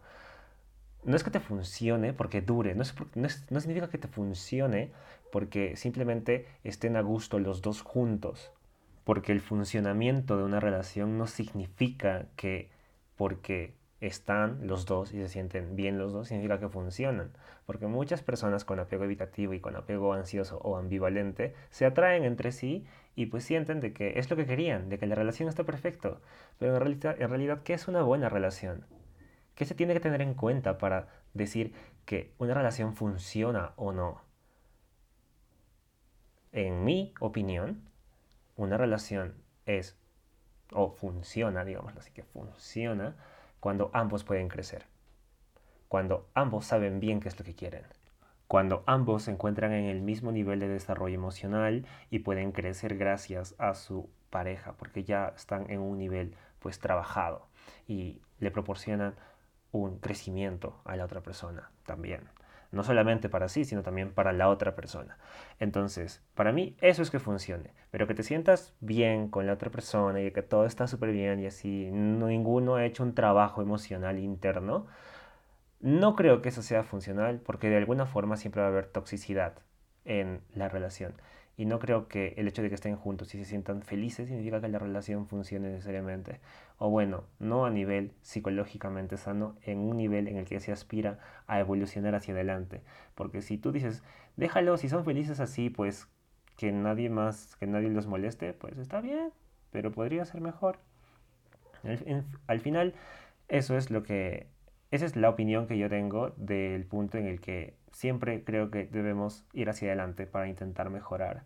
No 1.03 1.15
es 1.15 1.23
que 1.23 1.29
te 1.29 1.39
funcione 1.39 2.13
porque 2.13 2.41
dure, 2.41 2.73
no, 2.73 2.83
no, 3.15 3.27
no 3.49 3.59
significa 3.59 3.89
que 3.89 3.97
te 3.97 4.07
funcione 4.07 4.91
porque 5.31 5.75
simplemente 5.75 6.47
estén 6.63 6.95
a 6.95 7.01
gusto 7.01 7.39
los 7.39 7.61
dos 7.61 7.81
juntos 7.81 8.51
porque 9.11 9.33
el 9.33 9.41
funcionamiento 9.41 10.37
de 10.37 10.45
una 10.45 10.61
relación 10.61 11.17
no 11.17 11.27
significa 11.27 12.27
que 12.37 12.69
porque 13.17 13.75
están 13.99 14.65
los 14.67 14.85
dos 14.85 15.13
y 15.13 15.17
se 15.17 15.27
sienten 15.27 15.75
bien 15.75 15.97
los 15.97 16.13
dos, 16.13 16.29
significa 16.29 16.61
que 16.61 16.69
funcionan. 16.69 17.33
Porque 17.65 17.87
muchas 17.87 18.21
personas 18.21 18.63
con 18.63 18.79
apego 18.79 19.03
evitativo 19.03 19.53
y 19.53 19.59
con 19.59 19.75
apego 19.75 20.13
ansioso 20.13 20.59
o 20.59 20.77
ambivalente 20.77 21.53
se 21.71 21.85
atraen 21.85 22.23
entre 22.23 22.53
sí 22.53 22.85
y 23.13 23.25
pues 23.25 23.43
sienten 23.43 23.81
de 23.81 23.91
que 23.91 24.17
es 24.17 24.29
lo 24.29 24.37
que 24.37 24.45
querían, 24.45 24.87
de 24.87 24.97
que 24.97 25.07
la 25.07 25.15
relación 25.15 25.49
está 25.49 25.65
perfecto. 25.65 26.21
Pero 26.57 26.75
en 26.75 26.79
realidad, 26.79 27.21
en 27.21 27.29
realidad 27.29 27.63
¿qué 27.63 27.73
es 27.73 27.89
una 27.89 28.03
buena 28.03 28.29
relación? 28.29 28.85
¿Qué 29.55 29.65
se 29.65 29.75
tiene 29.75 29.93
que 29.93 29.99
tener 29.99 30.21
en 30.21 30.35
cuenta 30.35 30.77
para 30.77 31.09
decir 31.33 31.73
que 32.05 32.31
una 32.37 32.53
relación 32.53 32.95
funciona 32.95 33.73
o 33.75 33.91
no? 33.91 34.21
En 36.53 36.85
mi 36.85 37.13
opinión, 37.19 37.90
una 38.61 38.77
relación 38.77 39.33
es 39.65 39.97
o 40.71 40.91
funciona, 40.91 41.65
digamos 41.65 41.95
así 41.97 42.11
que 42.11 42.23
funciona 42.23 43.15
cuando 43.59 43.91
ambos 43.93 44.23
pueden 44.23 44.47
crecer, 44.47 44.85
cuando 45.87 46.29
ambos 46.33 46.65
saben 46.65 46.99
bien 46.99 47.19
qué 47.19 47.27
es 47.27 47.37
lo 47.37 47.45
que 47.45 47.55
quieren, 47.55 47.85
cuando 48.47 48.83
ambos 48.85 49.23
se 49.23 49.31
encuentran 49.31 49.71
en 49.73 49.85
el 49.85 50.01
mismo 50.01 50.31
nivel 50.31 50.59
de 50.59 50.67
desarrollo 50.67 51.15
emocional 51.15 51.85
y 52.09 52.19
pueden 52.19 52.51
crecer 52.51 52.97
gracias 52.97 53.55
a 53.57 53.73
su 53.73 54.09
pareja, 54.29 54.73
porque 54.73 55.03
ya 55.03 55.33
están 55.35 55.69
en 55.69 55.79
un 55.79 55.97
nivel 55.97 56.35
pues 56.59 56.79
trabajado. 56.79 57.47
Y 57.87 58.21
le 58.39 58.51
proporcionan 58.51 59.15
un 59.71 59.99
crecimiento 59.99 60.81
a 60.85 60.95
la 60.95 61.05
otra 61.05 61.21
persona 61.21 61.71
también 61.85 62.29
no 62.71 62.83
solamente 62.83 63.29
para 63.29 63.49
sí, 63.49 63.65
sino 63.65 63.83
también 63.83 64.13
para 64.13 64.31
la 64.33 64.49
otra 64.49 64.75
persona. 64.75 65.17
Entonces, 65.59 66.23
para 66.35 66.51
mí 66.51 66.75
eso 66.81 67.01
es 67.01 67.11
que 67.11 67.19
funcione, 67.19 67.73
pero 67.91 68.07
que 68.07 68.13
te 68.13 68.23
sientas 68.23 68.73
bien 68.79 69.29
con 69.29 69.45
la 69.45 69.53
otra 69.53 69.71
persona 69.71 70.21
y 70.21 70.31
que 70.31 70.41
todo 70.41 70.65
está 70.65 70.87
súper 70.87 71.11
bien 71.11 71.39
y 71.41 71.47
así, 71.47 71.89
ninguno 71.91 72.75
ha 72.75 72.85
hecho 72.85 73.03
un 73.03 73.13
trabajo 73.13 73.61
emocional 73.61 74.19
interno, 74.19 74.87
no 75.79 76.15
creo 76.15 76.41
que 76.41 76.49
eso 76.49 76.61
sea 76.61 76.83
funcional 76.83 77.39
porque 77.39 77.69
de 77.69 77.77
alguna 77.77 78.05
forma 78.05 78.37
siempre 78.37 78.61
va 78.61 78.67
a 78.67 78.71
haber 78.71 78.87
toxicidad 78.87 79.53
en 80.05 80.41
la 80.53 80.69
relación. 80.69 81.13
Y 81.61 81.65
no 81.65 81.77
creo 81.77 82.07
que 82.07 82.33
el 82.37 82.47
hecho 82.47 82.63
de 82.63 82.69
que 82.69 82.73
estén 82.73 82.95
juntos 82.95 83.35
y 83.35 83.37
se 83.37 83.45
sientan 83.45 83.83
felices 83.83 84.27
significa 84.27 84.59
que 84.59 84.67
la 84.67 84.79
relación 84.79 85.27
funcione 85.27 85.69
necesariamente. 85.69 86.39
O 86.79 86.89
bueno, 86.89 87.25
no 87.37 87.65
a 87.65 87.69
nivel 87.69 88.13
psicológicamente 88.23 89.15
sano, 89.15 89.55
en 89.61 89.77
un 89.77 89.95
nivel 89.95 90.27
en 90.27 90.37
el 90.37 90.45
que 90.45 90.59
se 90.59 90.71
aspira 90.71 91.19
a 91.45 91.59
evolucionar 91.59 92.15
hacia 92.15 92.33
adelante. 92.33 92.81
Porque 93.13 93.43
si 93.43 93.59
tú 93.59 93.71
dices, 93.71 94.01
déjalo, 94.37 94.75
si 94.77 94.89
son 94.89 95.05
felices 95.05 95.39
así, 95.39 95.69
pues 95.69 96.07
que 96.57 96.71
nadie 96.71 97.11
más, 97.11 97.55
que 97.57 97.67
nadie 97.67 97.89
los 97.89 98.07
moleste, 98.07 98.53
pues 98.53 98.79
está 98.79 98.99
bien, 98.99 99.29
pero 99.69 99.91
podría 99.91 100.25
ser 100.25 100.41
mejor. 100.41 100.79
Al, 101.83 102.25
al 102.47 102.59
final, 102.59 102.95
eso 103.49 103.77
es 103.77 103.91
lo 103.91 104.01
que, 104.01 104.47
esa 104.91 105.05
es 105.05 105.15
la 105.15 105.29
opinión 105.29 105.67
que 105.67 105.77
yo 105.77 105.89
tengo 105.89 106.33
del 106.35 106.85
punto 106.85 107.17
en 107.17 107.25
el 107.25 107.39
que 107.39 107.75
siempre 107.91 108.43
creo 108.43 108.69
que 108.71 108.85
debemos 108.85 109.45
ir 109.53 109.69
hacia 109.69 109.87
adelante 109.87 110.27
para 110.27 110.49
intentar 110.49 110.89
mejorar. 110.89 111.43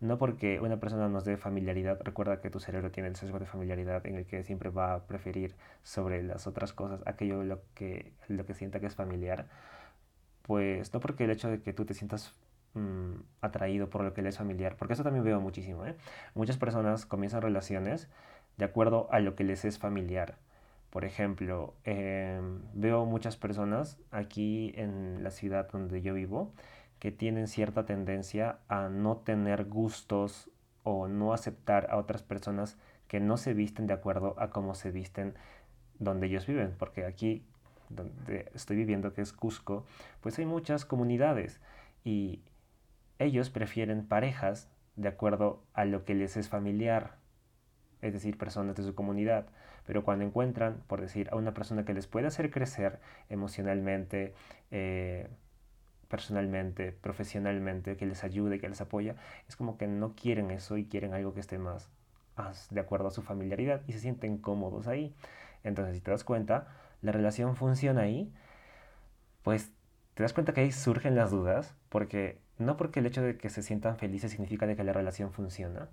No 0.00 0.18
porque 0.18 0.60
una 0.60 0.80
persona 0.80 1.08
nos 1.08 1.24
dé 1.24 1.38
familiaridad, 1.38 1.98
recuerda 2.04 2.42
que 2.42 2.50
tu 2.50 2.60
cerebro 2.60 2.90
tiene 2.90 3.08
el 3.08 3.16
sesgo 3.16 3.38
de 3.38 3.46
familiaridad 3.46 4.06
en 4.06 4.16
el 4.16 4.26
que 4.26 4.44
siempre 4.44 4.68
va 4.68 4.92
a 4.94 5.06
preferir 5.06 5.54
sobre 5.82 6.22
las 6.22 6.46
otras 6.46 6.74
cosas 6.74 7.00
aquello 7.06 7.42
lo 7.42 7.62
que, 7.74 8.12
lo 8.28 8.44
que 8.44 8.52
sienta 8.52 8.80
que 8.80 8.86
es 8.86 8.94
familiar. 8.94 9.46
Pues 10.42 10.92
no 10.92 11.00
porque 11.00 11.24
el 11.24 11.30
hecho 11.30 11.48
de 11.48 11.62
que 11.62 11.72
tú 11.72 11.86
te 11.86 11.94
sientas 11.94 12.34
mm, 12.74 13.14
atraído 13.40 13.88
por 13.88 14.04
lo 14.04 14.12
que 14.12 14.20
le 14.20 14.28
es 14.28 14.36
familiar, 14.36 14.76
porque 14.76 14.92
eso 14.92 15.04
también 15.04 15.24
veo 15.24 15.40
muchísimo. 15.40 15.86
¿eh? 15.86 15.96
Muchas 16.34 16.58
personas 16.58 17.06
comienzan 17.06 17.40
relaciones 17.40 18.10
de 18.58 18.66
acuerdo 18.66 19.08
a 19.10 19.20
lo 19.20 19.34
que 19.36 19.44
les 19.44 19.64
es 19.64 19.78
familiar. 19.78 20.36
Por 20.94 21.04
ejemplo, 21.04 21.74
em, 21.82 22.60
veo 22.72 23.04
muchas 23.04 23.36
personas 23.36 23.98
aquí 24.12 24.72
en 24.76 25.24
la 25.24 25.32
ciudad 25.32 25.68
donde 25.72 26.02
yo 26.02 26.14
vivo 26.14 26.52
que 27.00 27.10
tienen 27.10 27.48
cierta 27.48 27.84
tendencia 27.84 28.60
a 28.68 28.88
no 28.88 29.16
tener 29.16 29.64
gustos 29.64 30.52
o 30.84 31.08
no 31.08 31.32
aceptar 31.32 31.88
a 31.90 31.96
otras 31.96 32.22
personas 32.22 32.78
que 33.08 33.18
no 33.18 33.38
se 33.38 33.54
visten 33.54 33.88
de 33.88 33.92
acuerdo 33.92 34.36
a 34.38 34.50
cómo 34.50 34.76
se 34.76 34.92
visten 34.92 35.34
donde 35.98 36.28
ellos 36.28 36.46
viven. 36.46 36.76
Porque 36.78 37.04
aquí 37.04 37.44
donde 37.88 38.52
estoy 38.54 38.76
viviendo, 38.76 39.14
que 39.14 39.22
es 39.22 39.32
Cusco, 39.32 39.84
pues 40.20 40.38
hay 40.38 40.46
muchas 40.46 40.84
comunidades 40.84 41.60
y 42.04 42.44
ellos 43.18 43.50
prefieren 43.50 44.06
parejas 44.06 44.70
de 44.94 45.08
acuerdo 45.08 45.64
a 45.72 45.86
lo 45.86 46.04
que 46.04 46.14
les 46.14 46.36
es 46.36 46.48
familiar, 46.48 47.16
es 48.00 48.12
decir, 48.12 48.38
personas 48.38 48.76
de 48.76 48.84
su 48.84 48.94
comunidad. 48.94 49.48
Pero 49.86 50.04
cuando 50.04 50.24
encuentran, 50.24 50.82
por 50.86 51.00
decir, 51.00 51.28
a 51.30 51.36
una 51.36 51.52
persona 51.52 51.84
que 51.84 51.94
les 51.94 52.06
puede 52.06 52.26
hacer 52.26 52.50
crecer 52.50 53.00
emocionalmente, 53.28 54.34
eh, 54.70 55.28
personalmente, 56.08 56.92
profesionalmente, 56.92 57.96
que 57.96 58.06
les 58.06 58.24
ayude, 58.24 58.60
que 58.60 58.68
les 58.68 58.80
apoya, 58.80 59.16
es 59.48 59.56
como 59.56 59.76
que 59.76 59.86
no 59.86 60.14
quieren 60.14 60.50
eso 60.50 60.76
y 60.76 60.86
quieren 60.86 61.12
algo 61.12 61.34
que 61.34 61.40
esté 61.40 61.58
más, 61.58 61.90
de 62.70 62.80
acuerdo 62.80 63.08
a 63.08 63.10
su 63.10 63.22
familiaridad 63.22 63.82
y 63.86 63.92
se 63.92 64.00
sienten 64.00 64.38
cómodos 64.38 64.86
ahí. 64.86 65.14
Entonces, 65.64 65.96
si 65.96 66.00
te 66.00 66.10
das 66.10 66.24
cuenta, 66.24 66.68
la 67.02 67.12
relación 67.12 67.56
funciona 67.56 68.02
ahí, 68.02 68.32
pues 69.42 69.70
te 70.14 70.22
das 70.22 70.32
cuenta 70.32 70.52
que 70.52 70.60
ahí 70.62 70.72
surgen 70.72 71.16
las 71.16 71.30
dudas, 71.30 71.74
porque 71.88 72.38
no 72.58 72.76
porque 72.76 73.00
el 73.00 73.06
hecho 73.06 73.22
de 73.22 73.36
que 73.36 73.50
se 73.50 73.62
sientan 73.62 73.96
felices 73.98 74.30
significa 74.30 74.66
de 74.66 74.76
que 74.76 74.84
la 74.84 74.92
relación 74.92 75.32
funciona, 75.32 75.88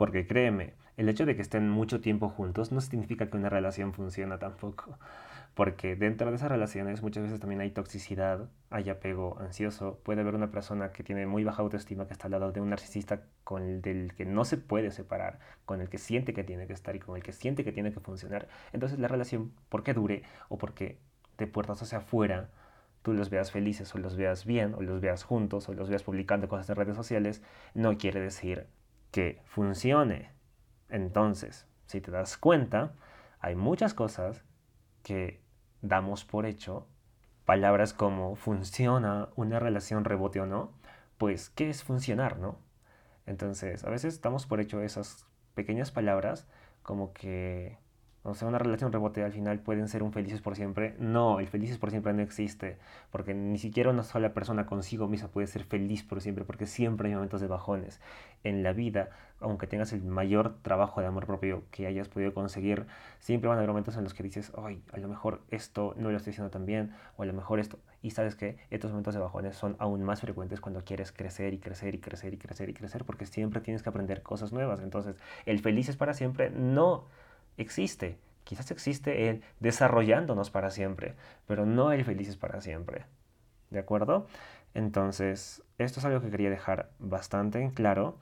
porque 0.00 0.26
créeme, 0.26 0.72
el 0.96 1.10
hecho 1.10 1.26
de 1.26 1.36
que 1.36 1.42
estén 1.42 1.68
mucho 1.68 2.00
tiempo 2.00 2.30
juntos 2.30 2.72
no 2.72 2.80
significa 2.80 3.28
que 3.28 3.36
una 3.36 3.50
relación 3.50 3.92
funciona 3.92 4.38
tampoco. 4.38 4.98
Porque 5.52 5.94
dentro 5.94 6.30
de 6.30 6.36
esas 6.36 6.50
relaciones 6.50 7.02
muchas 7.02 7.24
veces 7.24 7.38
también 7.38 7.60
hay 7.60 7.70
toxicidad, 7.70 8.48
hay 8.70 8.88
apego 8.88 9.36
ansioso. 9.38 10.00
Puede 10.02 10.22
haber 10.22 10.34
una 10.34 10.50
persona 10.50 10.90
que 10.90 11.02
tiene 11.02 11.26
muy 11.26 11.44
baja 11.44 11.60
autoestima 11.60 12.06
que 12.06 12.14
está 12.14 12.28
al 12.28 12.30
lado 12.30 12.50
de 12.50 12.62
un 12.62 12.70
narcisista 12.70 13.24
con 13.44 13.62
el 13.62 13.82
del 13.82 14.14
que 14.14 14.24
no 14.24 14.46
se 14.46 14.56
puede 14.56 14.90
separar, 14.90 15.38
con 15.66 15.82
el 15.82 15.90
que 15.90 15.98
siente 15.98 16.32
que 16.32 16.44
tiene 16.44 16.66
que 16.66 16.72
estar 16.72 16.96
y 16.96 16.98
con 16.98 17.14
el 17.16 17.22
que 17.22 17.32
siente 17.32 17.62
que 17.62 17.72
tiene 17.72 17.92
que 17.92 18.00
funcionar. 18.00 18.48
Entonces 18.72 18.98
la 18.98 19.08
relación, 19.08 19.52
porque 19.68 19.92
dure 19.92 20.22
o 20.48 20.56
porque 20.56 20.96
de 21.36 21.46
puertas 21.46 21.82
hacia 21.82 21.98
afuera 21.98 22.48
tú 23.02 23.12
los 23.12 23.28
veas 23.28 23.52
felices 23.52 23.94
o 23.94 23.98
los 23.98 24.16
veas 24.16 24.46
bien 24.46 24.72
o 24.72 24.80
los 24.80 25.02
veas 25.02 25.24
juntos 25.24 25.68
o 25.68 25.74
los 25.74 25.90
veas 25.90 26.04
publicando 26.04 26.48
cosas 26.48 26.70
en 26.70 26.76
redes 26.76 26.96
sociales, 26.96 27.42
no 27.74 27.98
quiere 27.98 28.20
decir 28.20 28.66
que 29.10 29.42
funcione. 29.46 30.30
Entonces, 30.88 31.66
si 31.86 32.00
te 32.00 32.10
das 32.10 32.36
cuenta, 32.36 32.94
hay 33.40 33.56
muchas 33.56 33.94
cosas 33.94 34.44
que 35.02 35.42
damos 35.82 36.24
por 36.24 36.46
hecho, 36.46 36.86
palabras 37.44 37.92
como 37.92 38.36
funciona 38.36 39.28
una 39.34 39.58
relación 39.58 40.04
rebote 40.04 40.40
o 40.40 40.46
no, 40.46 40.72
pues 41.18 41.50
¿qué 41.50 41.70
es 41.70 41.82
funcionar, 41.82 42.38
no? 42.38 42.58
Entonces, 43.26 43.84
a 43.84 43.90
veces 43.90 44.20
damos 44.20 44.46
por 44.46 44.60
hecho 44.60 44.82
esas 44.82 45.26
pequeñas 45.54 45.90
palabras 45.90 46.46
como 46.82 47.12
que 47.12 47.78
o 48.22 48.34
sea, 48.34 48.48
una 48.48 48.58
relación 48.58 48.92
rebote 48.92 49.24
al 49.24 49.32
final 49.32 49.60
pueden 49.60 49.88
ser 49.88 50.02
un 50.02 50.12
felices 50.12 50.42
por 50.42 50.54
siempre. 50.54 50.94
No, 50.98 51.40
el 51.40 51.48
felices 51.48 51.78
por 51.78 51.90
siempre 51.90 52.12
no 52.12 52.20
existe, 52.20 52.76
porque 53.10 53.32
ni 53.32 53.58
siquiera 53.58 53.90
una 53.90 54.02
sola 54.02 54.34
persona 54.34 54.66
consigo 54.66 55.08
misma 55.08 55.28
puede 55.28 55.46
ser 55.46 55.64
feliz 55.64 56.02
por 56.02 56.20
siempre, 56.20 56.44
porque 56.44 56.66
siempre 56.66 57.08
hay 57.08 57.14
momentos 57.14 57.40
de 57.40 57.46
bajones. 57.46 57.98
En 58.44 58.62
la 58.62 58.74
vida, 58.74 59.08
aunque 59.40 59.66
tengas 59.66 59.94
el 59.94 60.02
mayor 60.02 60.54
trabajo 60.60 61.00
de 61.00 61.06
amor 61.06 61.26
propio 61.26 61.64
que 61.70 61.86
hayas 61.86 62.08
podido 62.08 62.34
conseguir, 62.34 62.86
siempre 63.20 63.48
van 63.48 63.56
a 63.56 63.60
haber 63.60 63.70
momentos 63.70 63.96
en 63.96 64.04
los 64.04 64.12
que 64.12 64.22
dices, 64.22 64.52
ay, 64.58 64.82
a 64.92 64.98
lo 64.98 65.08
mejor 65.08 65.40
esto 65.50 65.94
no 65.96 66.10
lo 66.10 66.16
estoy 66.18 66.32
haciendo 66.32 66.50
tan 66.50 66.66
bien, 66.66 66.92
o 67.16 67.22
a 67.22 67.26
lo 67.26 67.32
mejor 67.32 67.58
esto. 67.58 67.78
Y 68.02 68.10
sabes 68.10 68.34
que 68.34 68.58
estos 68.68 68.90
momentos 68.90 69.14
de 69.14 69.20
bajones 69.20 69.56
son 69.56 69.76
aún 69.78 70.02
más 70.02 70.20
frecuentes 70.20 70.60
cuando 70.60 70.84
quieres 70.84 71.10
crecer 71.10 71.54
y 71.54 71.58
crecer 71.58 71.94
y 71.94 71.98
crecer 71.98 72.34
y 72.34 72.38
crecer 72.38 72.68
y 72.68 72.74
crecer, 72.74 73.04
porque 73.06 73.24
siempre 73.24 73.62
tienes 73.62 73.82
que 73.82 73.88
aprender 73.88 74.22
cosas 74.22 74.52
nuevas. 74.52 74.80
Entonces, 74.80 75.16
el 75.46 75.58
felices 75.60 75.96
para 75.96 76.12
siempre 76.12 76.50
no 76.50 77.06
existe. 77.60 78.18
Quizás 78.44 78.70
existe 78.70 79.28
el 79.28 79.42
desarrollándonos 79.60 80.50
para 80.50 80.70
siempre, 80.70 81.14
pero 81.46 81.66
no 81.66 81.92
el 81.92 82.04
felices 82.04 82.36
para 82.36 82.60
siempre. 82.60 83.04
¿De 83.70 83.78
acuerdo? 83.78 84.26
Entonces, 84.74 85.62
esto 85.78 86.00
es 86.00 86.06
algo 86.06 86.20
que 86.20 86.30
quería 86.30 86.50
dejar 86.50 86.90
bastante 86.98 87.60
en 87.60 87.70
claro 87.70 88.18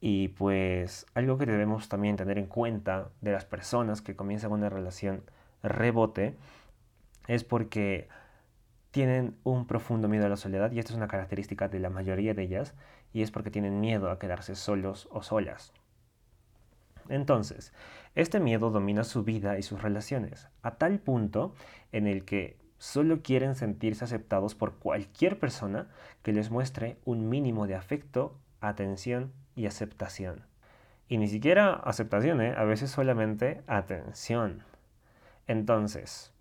y 0.00 0.28
pues 0.28 1.06
algo 1.14 1.38
que 1.38 1.46
debemos 1.46 1.88
también 1.88 2.16
tener 2.16 2.38
en 2.38 2.46
cuenta 2.46 3.08
de 3.20 3.32
las 3.32 3.44
personas 3.44 4.02
que 4.02 4.14
comienzan 4.14 4.52
una 4.52 4.68
relación 4.68 5.22
rebote 5.62 6.36
es 7.28 7.44
porque 7.44 8.08
tienen 8.90 9.36
un 9.44 9.66
profundo 9.66 10.08
miedo 10.08 10.26
a 10.26 10.28
la 10.28 10.36
soledad 10.36 10.72
y 10.72 10.78
esta 10.78 10.92
es 10.92 10.96
una 10.96 11.08
característica 11.08 11.68
de 11.68 11.80
la 11.80 11.90
mayoría 11.90 12.34
de 12.34 12.42
ellas 12.42 12.74
y 13.12 13.22
es 13.22 13.30
porque 13.30 13.50
tienen 13.50 13.80
miedo 13.80 14.10
a 14.10 14.18
quedarse 14.18 14.54
solos 14.54 15.08
o 15.10 15.22
solas. 15.22 15.72
Entonces, 17.08 17.72
este 18.16 18.40
miedo 18.40 18.70
domina 18.70 19.04
su 19.04 19.24
vida 19.24 19.58
y 19.58 19.62
sus 19.62 19.82
relaciones, 19.82 20.48
a 20.62 20.72
tal 20.76 20.98
punto 20.98 21.54
en 21.92 22.06
el 22.06 22.24
que 22.24 22.56
solo 22.78 23.22
quieren 23.22 23.54
sentirse 23.54 24.04
aceptados 24.04 24.54
por 24.54 24.76
cualquier 24.76 25.38
persona 25.38 25.88
que 26.22 26.32
les 26.32 26.50
muestre 26.50 26.96
un 27.04 27.28
mínimo 27.28 27.66
de 27.66 27.74
afecto, 27.74 28.38
atención 28.60 29.32
y 29.54 29.66
aceptación. 29.66 30.46
Y 31.08 31.18
ni 31.18 31.28
siquiera 31.28 31.74
aceptación, 31.74 32.40
¿eh? 32.40 32.54
a 32.56 32.64
veces 32.64 32.90
solamente 32.90 33.62
atención. 33.66 34.64
Entonces, 35.46 36.32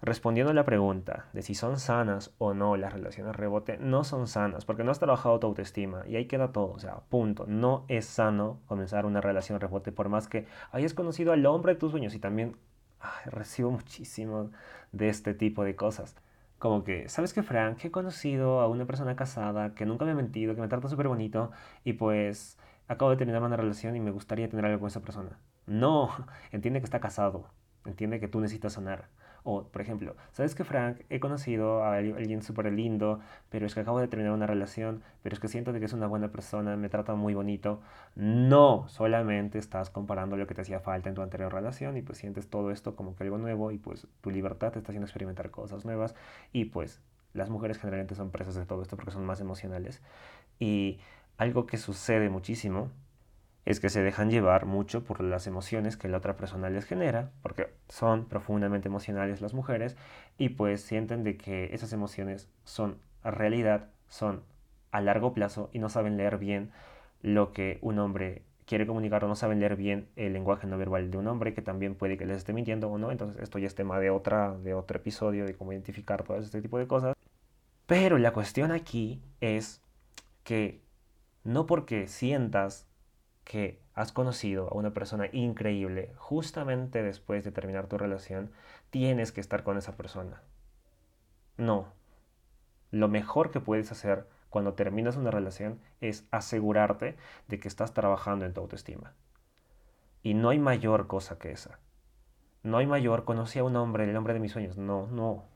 Respondiendo 0.00 0.52
a 0.52 0.54
la 0.54 0.64
pregunta 0.64 1.26
de 1.32 1.42
si 1.42 1.56
son 1.56 1.78
sanas 1.80 2.32
o 2.38 2.54
no 2.54 2.76
las 2.76 2.92
relaciones 2.92 3.34
rebote, 3.34 3.78
no 3.78 4.04
son 4.04 4.28
sanas 4.28 4.64
porque 4.64 4.84
no 4.84 4.92
has 4.92 5.00
trabajado 5.00 5.40
tu 5.40 5.48
autoestima 5.48 6.04
y 6.06 6.14
ahí 6.14 6.26
queda 6.26 6.52
todo, 6.52 6.70
o 6.70 6.78
sea, 6.78 7.00
punto. 7.08 7.46
No 7.48 7.84
es 7.88 8.04
sano 8.06 8.60
comenzar 8.66 9.06
una 9.06 9.20
relación 9.20 9.58
rebote 9.58 9.90
por 9.90 10.08
más 10.08 10.28
que 10.28 10.46
hayas 10.70 10.94
conocido 10.94 11.32
al 11.32 11.44
hombre 11.46 11.74
de 11.74 11.80
tus 11.80 11.90
sueños 11.90 12.14
y 12.14 12.20
también 12.20 12.56
recibo 13.26 13.72
muchísimo 13.72 14.50
de 14.92 15.08
este 15.08 15.34
tipo 15.34 15.64
de 15.64 15.74
cosas. 15.74 16.16
Como 16.60 16.84
que, 16.84 17.08
¿sabes 17.08 17.32
qué, 17.32 17.42
Frank? 17.42 17.84
He 17.84 17.90
conocido 17.90 18.60
a 18.60 18.68
una 18.68 18.86
persona 18.86 19.16
casada 19.16 19.74
que 19.74 19.84
nunca 19.84 20.04
me 20.04 20.12
ha 20.12 20.14
mentido, 20.14 20.54
que 20.54 20.60
me 20.60 20.68
trata 20.68 20.88
súper 20.88 21.08
bonito 21.08 21.50
y 21.84 21.94
pues 21.94 22.56
acabo 22.86 23.10
de 23.10 23.16
terminar 23.16 23.42
una 23.42 23.56
relación 23.56 23.96
y 23.96 24.00
me 24.00 24.10
gustaría 24.12 24.48
tener 24.48 24.64
algo 24.64 24.80
con 24.80 24.88
esa 24.88 25.00
persona. 25.00 25.38
No, 25.66 26.10
entiende 26.52 26.80
que 26.80 26.84
está 26.84 27.00
casado, 27.00 27.46
entiende 27.84 28.20
que 28.20 28.28
tú 28.28 28.40
necesitas 28.40 28.74
sanar. 28.74 29.08
O, 29.50 29.64
por 29.64 29.80
ejemplo, 29.80 30.14
¿sabes 30.32 30.54
que 30.54 30.62
Frank? 30.62 30.98
He 31.08 31.20
conocido 31.20 31.82
a 31.82 31.96
alguien 31.96 32.42
súper 32.42 32.70
lindo, 32.70 33.20
pero 33.48 33.64
es 33.64 33.74
que 33.74 33.80
acabo 33.80 33.98
de 33.98 34.06
terminar 34.06 34.34
una 34.34 34.46
relación, 34.46 35.02
pero 35.22 35.32
es 35.32 35.40
que 35.40 35.48
siento 35.48 35.72
de 35.72 35.80
que 35.80 35.86
es 35.86 35.94
una 35.94 36.06
buena 36.06 36.28
persona, 36.28 36.76
me 36.76 36.90
trata 36.90 37.14
muy 37.14 37.32
bonito. 37.32 37.80
No, 38.14 38.84
solamente 38.88 39.58
estás 39.58 39.88
comparando 39.88 40.36
lo 40.36 40.46
que 40.46 40.54
te 40.54 40.60
hacía 40.60 40.80
falta 40.80 41.08
en 41.08 41.14
tu 41.14 41.22
anterior 41.22 41.50
relación 41.50 41.96
y 41.96 42.02
pues 42.02 42.18
sientes 42.18 42.50
todo 42.50 42.70
esto 42.70 42.94
como 42.94 43.16
que 43.16 43.24
algo 43.24 43.38
nuevo 43.38 43.70
y 43.70 43.78
pues 43.78 44.06
tu 44.20 44.30
libertad 44.30 44.70
te 44.70 44.80
está 44.80 44.92
haciendo 44.92 45.06
experimentar 45.06 45.50
cosas 45.50 45.86
nuevas 45.86 46.14
y 46.52 46.66
pues 46.66 47.00
las 47.32 47.48
mujeres 47.48 47.78
generalmente 47.78 48.14
son 48.14 48.30
presas 48.30 48.54
de 48.54 48.66
todo 48.66 48.82
esto 48.82 48.96
porque 48.96 49.12
son 49.12 49.24
más 49.24 49.40
emocionales. 49.40 50.02
Y 50.58 50.98
algo 51.38 51.64
que 51.64 51.78
sucede 51.78 52.28
muchísimo 52.28 52.90
es 53.64 53.80
que 53.80 53.90
se 53.90 54.02
dejan 54.02 54.30
llevar 54.30 54.66
mucho 54.66 55.04
por 55.04 55.22
las 55.22 55.46
emociones 55.46 55.96
que 55.96 56.08
la 56.08 56.18
otra 56.18 56.36
persona 56.36 56.70
les 56.70 56.84
genera, 56.84 57.30
porque 57.42 57.74
son 57.88 58.26
profundamente 58.26 58.88
emocionales 58.88 59.40
las 59.40 59.54
mujeres, 59.54 59.96
y 60.38 60.50
pues 60.50 60.80
sienten 60.80 61.24
de 61.24 61.36
que 61.36 61.74
esas 61.74 61.92
emociones 61.92 62.48
son 62.64 62.98
realidad, 63.22 63.90
son 64.08 64.42
a 64.90 65.00
largo 65.00 65.34
plazo 65.34 65.70
y 65.72 65.78
no 65.78 65.88
saben 65.88 66.16
leer 66.16 66.38
bien 66.38 66.70
lo 67.20 67.52
que 67.52 67.78
un 67.82 67.98
hombre 67.98 68.42
quiere 68.64 68.86
comunicar 68.86 69.24
o 69.24 69.28
no 69.28 69.34
saben 69.34 69.60
leer 69.60 69.76
bien 69.76 70.08
el 70.16 70.34
lenguaje 70.34 70.66
no 70.66 70.76
verbal 70.76 71.10
de 71.10 71.16
un 71.16 71.26
hombre 71.26 71.54
que 71.54 71.62
también 71.62 71.94
puede 71.94 72.18
que 72.18 72.26
les 72.26 72.36
esté 72.36 72.52
mintiendo 72.52 72.90
o 72.90 72.98
no. 72.98 73.10
Entonces 73.10 73.42
esto 73.42 73.58
ya 73.58 73.66
es 73.66 73.74
tema 73.74 73.98
de, 73.98 74.10
otra, 74.10 74.56
de 74.58 74.74
otro 74.74 74.98
episodio 74.98 75.46
de 75.46 75.54
cómo 75.54 75.72
identificar 75.72 76.22
todo 76.22 76.36
este 76.36 76.60
tipo 76.60 76.78
de 76.78 76.86
cosas. 76.86 77.14
Pero 77.86 78.18
la 78.18 78.32
cuestión 78.32 78.70
aquí 78.70 79.22
es 79.40 79.80
que 80.44 80.82
no 81.44 81.64
porque 81.66 82.06
sientas 82.08 82.86
que 83.48 83.80
has 83.94 84.12
conocido 84.12 84.68
a 84.68 84.76
una 84.76 84.92
persona 84.92 85.26
increíble 85.32 86.12
justamente 86.18 87.02
después 87.02 87.44
de 87.44 87.50
terminar 87.50 87.86
tu 87.86 87.96
relación, 87.96 88.52
tienes 88.90 89.32
que 89.32 89.40
estar 89.40 89.62
con 89.62 89.78
esa 89.78 89.96
persona. 89.96 90.42
No. 91.56 91.86
Lo 92.90 93.08
mejor 93.08 93.50
que 93.50 93.60
puedes 93.60 93.90
hacer 93.90 94.28
cuando 94.50 94.74
terminas 94.74 95.16
una 95.16 95.30
relación 95.30 95.80
es 96.02 96.28
asegurarte 96.30 97.16
de 97.48 97.58
que 97.58 97.68
estás 97.68 97.94
trabajando 97.94 98.44
en 98.44 98.52
tu 98.52 98.60
autoestima. 98.60 99.14
Y 100.22 100.34
no 100.34 100.50
hay 100.50 100.58
mayor 100.58 101.06
cosa 101.06 101.38
que 101.38 101.50
esa. 101.50 101.78
No 102.62 102.76
hay 102.76 102.86
mayor, 102.86 103.24
conocí 103.24 103.58
a 103.60 103.64
un 103.64 103.76
hombre, 103.76 104.04
el 104.04 104.16
hombre 104.16 104.34
de 104.34 104.40
mis 104.40 104.52
sueños. 104.52 104.76
No, 104.76 105.06
no, 105.06 105.46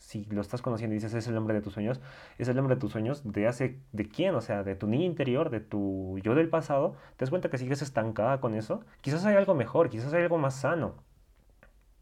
si 0.00 0.24
lo 0.24 0.40
estás 0.40 0.62
conociendo 0.62 0.94
y 0.94 0.96
dices 0.96 1.14
es 1.14 1.28
el 1.28 1.36
hombre 1.36 1.54
de 1.54 1.60
tus 1.60 1.74
sueños, 1.74 2.00
es 2.38 2.48
el 2.48 2.58
hombre 2.58 2.74
de 2.74 2.80
tus 2.80 2.90
sueños 2.90 3.20
de 3.22 3.46
hace, 3.46 3.78
¿de 3.92 4.08
quién? 4.08 4.34
O 4.34 4.40
sea, 4.40 4.64
de 4.64 4.74
tu 4.74 4.86
niño 4.86 5.04
interior, 5.04 5.50
de 5.50 5.60
tu 5.60 6.18
yo 6.22 6.34
del 6.34 6.48
pasado, 6.48 6.96
¿te 7.16 7.24
das 7.24 7.30
cuenta 7.30 7.50
que 7.50 7.58
sigues 7.58 7.82
estancada 7.82 8.40
con 8.40 8.54
eso? 8.54 8.82
Quizás 9.02 9.24
hay 9.26 9.36
algo 9.36 9.54
mejor, 9.54 9.90
quizás 9.90 10.12
hay 10.14 10.22
algo 10.22 10.38
más 10.38 10.54
sano. 10.54 10.94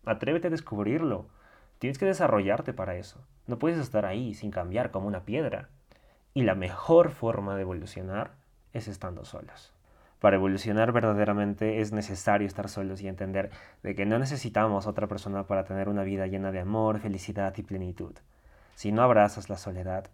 Atrévete 0.06 0.46
a 0.46 0.50
descubrirlo. 0.50 1.26
Tienes 1.80 1.98
que 1.98 2.06
desarrollarte 2.06 2.72
para 2.72 2.96
eso. 2.96 3.20
No 3.46 3.58
puedes 3.58 3.78
estar 3.78 4.06
ahí 4.06 4.32
sin 4.32 4.52
cambiar 4.52 4.90
como 4.90 5.08
una 5.08 5.24
piedra. 5.24 5.68
Y 6.34 6.42
la 6.42 6.54
mejor 6.54 7.10
forma 7.10 7.56
de 7.56 7.62
evolucionar 7.62 8.36
es 8.72 8.86
estando 8.86 9.24
solas. 9.24 9.72
Para 10.20 10.36
evolucionar 10.36 10.92
verdaderamente 10.92 11.80
es 11.80 11.92
necesario 11.92 12.46
estar 12.46 12.68
solos 12.68 13.00
y 13.00 13.08
entender 13.08 13.50
de 13.82 13.94
que 13.94 14.04
no 14.04 14.18
necesitamos 14.18 14.86
otra 14.86 15.06
persona 15.06 15.46
para 15.46 15.64
tener 15.64 15.88
una 15.88 16.02
vida 16.02 16.26
llena 16.26 16.50
de 16.50 16.60
amor, 16.60 16.98
felicidad 16.98 17.54
y 17.56 17.62
plenitud. 17.62 18.14
Si 18.74 18.90
no 18.90 19.02
abrazas 19.02 19.48
la 19.48 19.58
soledad 19.58 20.10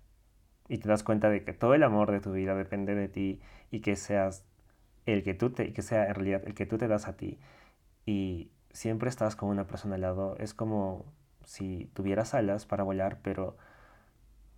y 0.69 0.79
te 0.79 0.89
das 0.89 1.03
cuenta 1.03 1.31
de 1.31 1.45
que 1.45 1.53
todo 1.53 1.75
el 1.75 1.83
amor 1.83 2.11
de 2.11 2.21
tu 2.21 2.33
vida 2.33 2.55
depende 2.55 2.95
de 2.95 3.09
ti 3.09 3.41
y 3.71 3.81
que 3.81 3.97
seas 3.97 4.45
el 5.07 5.23
que 5.23 5.35
tú 5.35 5.51
te, 5.51 5.73
que 5.73 5.83
sea 5.83 6.07
en 6.07 6.15
realidad 6.15 6.43
el 6.45 6.55
que 6.55 6.67
tú 6.67 6.79
te 6.79 6.89
das 6.89 7.09
a 7.09 7.17
ti 7.17 7.39
y 8.07 8.51
siempre 8.73 9.09
estás 9.09 9.37
con 9.37 9.49
una 9.49 9.67
persona 9.67 9.95
al 9.95 10.03
lado, 10.03 10.37
es 10.39 10.53
como 10.53 11.07
si 11.45 11.91
tuvieras 11.95 12.35
alas 12.35 12.67
para 12.67 12.85
volar, 12.85 13.19
pero 13.23 13.57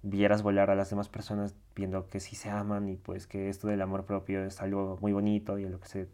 vieras 0.08 0.42
volar 0.42 0.70
a 0.70 0.76
las 0.76 0.88
demás 0.90 1.08
personas 1.08 1.54
viendo 1.74 2.06
que 2.08 2.20
sí 2.20 2.36
se 2.36 2.48
aman 2.48 2.88
y 2.88 2.96
pues 2.96 3.26
que 3.26 3.48
esto 3.48 3.66
del 3.66 3.82
amor 3.82 4.04
propio 4.04 4.44
es 4.44 4.60
algo 4.60 4.98
muy 5.00 5.12
bonito 5.12 5.58
y 5.58 5.64
a 5.64 5.68
lo 5.68 5.80
que 5.80 5.88
se, 5.88 6.08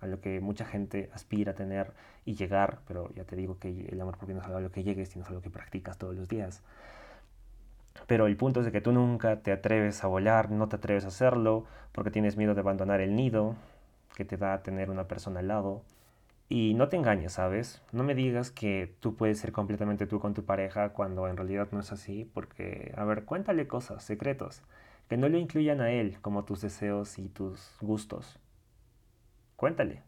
a 0.00 0.06
lo 0.06 0.20
que 0.20 0.40
mucha 0.40 0.64
gente 0.64 1.10
aspira 1.12 1.52
a 1.52 1.54
tener 1.54 1.92
y 2.24 2.34
llegar, 2.34 2.80
pero 2.86 3.12
ya 3.14 3.24
te 3.24 3.34
digo 3.34 3.58
que 3.58 3.88
el 3.90 4.00
amor 4.00 4.16
propio 4.16 4.36
no 4.36 4.40
es 4.42 4.46
algo 4.46 4.58
a 4.58 4.60
lo 4.60 4.70
que 4.70 4.84
llegues, 4.84 5.08
sino 5.08 5.24
es 5.24 5.28
algo 5.28 5.42
que 5.42 5.50
practicas 5.50 5.98
todos 5.98 6.14
los 6.14 6.28
días. 6.28 6.62
Pero 8.06 8.26
el 8.26 8.36
punto 8.36 8.60
es 8.60 8.66
de 8.66 8.72
que 8.72 8.80
tú 8.80 8.92
nunca 8.92 9.40
te 9.40 9.50
atreves 9.50 10.04
a 10.04 10.06
volar, 10.06 10.50
no 10.50 10.68
te 10.68 10.76
atreves 10.76 11.04
a 11.04 11.08
hacerlo, 11.08 11.64
porque 11.92 12.10
tienes 12.10 12.36
miedo 12.36 12.54
de 12.54 12.60
abandonar 12.60 13.00
el 13.00 13.16
nido 13.16 13.56
que 14.14 14.24
te 14.24 14.36
da 14.36 14.62
tener 14.62 14.90
una 14.90 15.08
persona 15.08 15.40
al 15.40 15.48
lado. 15.48 15.82
Y 16.48 16.74
no 16.74 16.88
te 16.88 16.96
engañes, 16.96 17.32
¿sabes? 17.32 17.82
No 17.92 18.04
me 18.04 18.14
digas 18.14 18.50
que 18.50 18.94
tú 19.00 19.16
puedes 19.16 19.38
ser 19.40 19.52
completamente 19.52 20.06
tú 20.06 20.20
con 20.20 20.32
tu 20.34 20.44
pareja 20.44 20.90
cuando 20.90 21.26
en 21.28 21.36
realidad 21.36 21.68
no 21.72 21.80
es 21.80 21.90
así, 21.90 22.30
porque, 22.32 22.92
a 22.96 23.04
ver, 23.04 23.24
cuéntale 23.24 23.66
cosas, 23.66 24.04
secretos, 24.04 24.62
que 25.08 25.16
no 25.16 25.28
le 25.28 25.38
incluyan 25.38 25.80
a 25.80 25.90
él 25.90 26.18
como 26.20 26.44
tus 26.44 26.60
deseos 26.60 27.18
y 27.18 27.28
tus 27.28 27.76
gustos. 27.80 28.38
Cuéntale. 29.56 30.02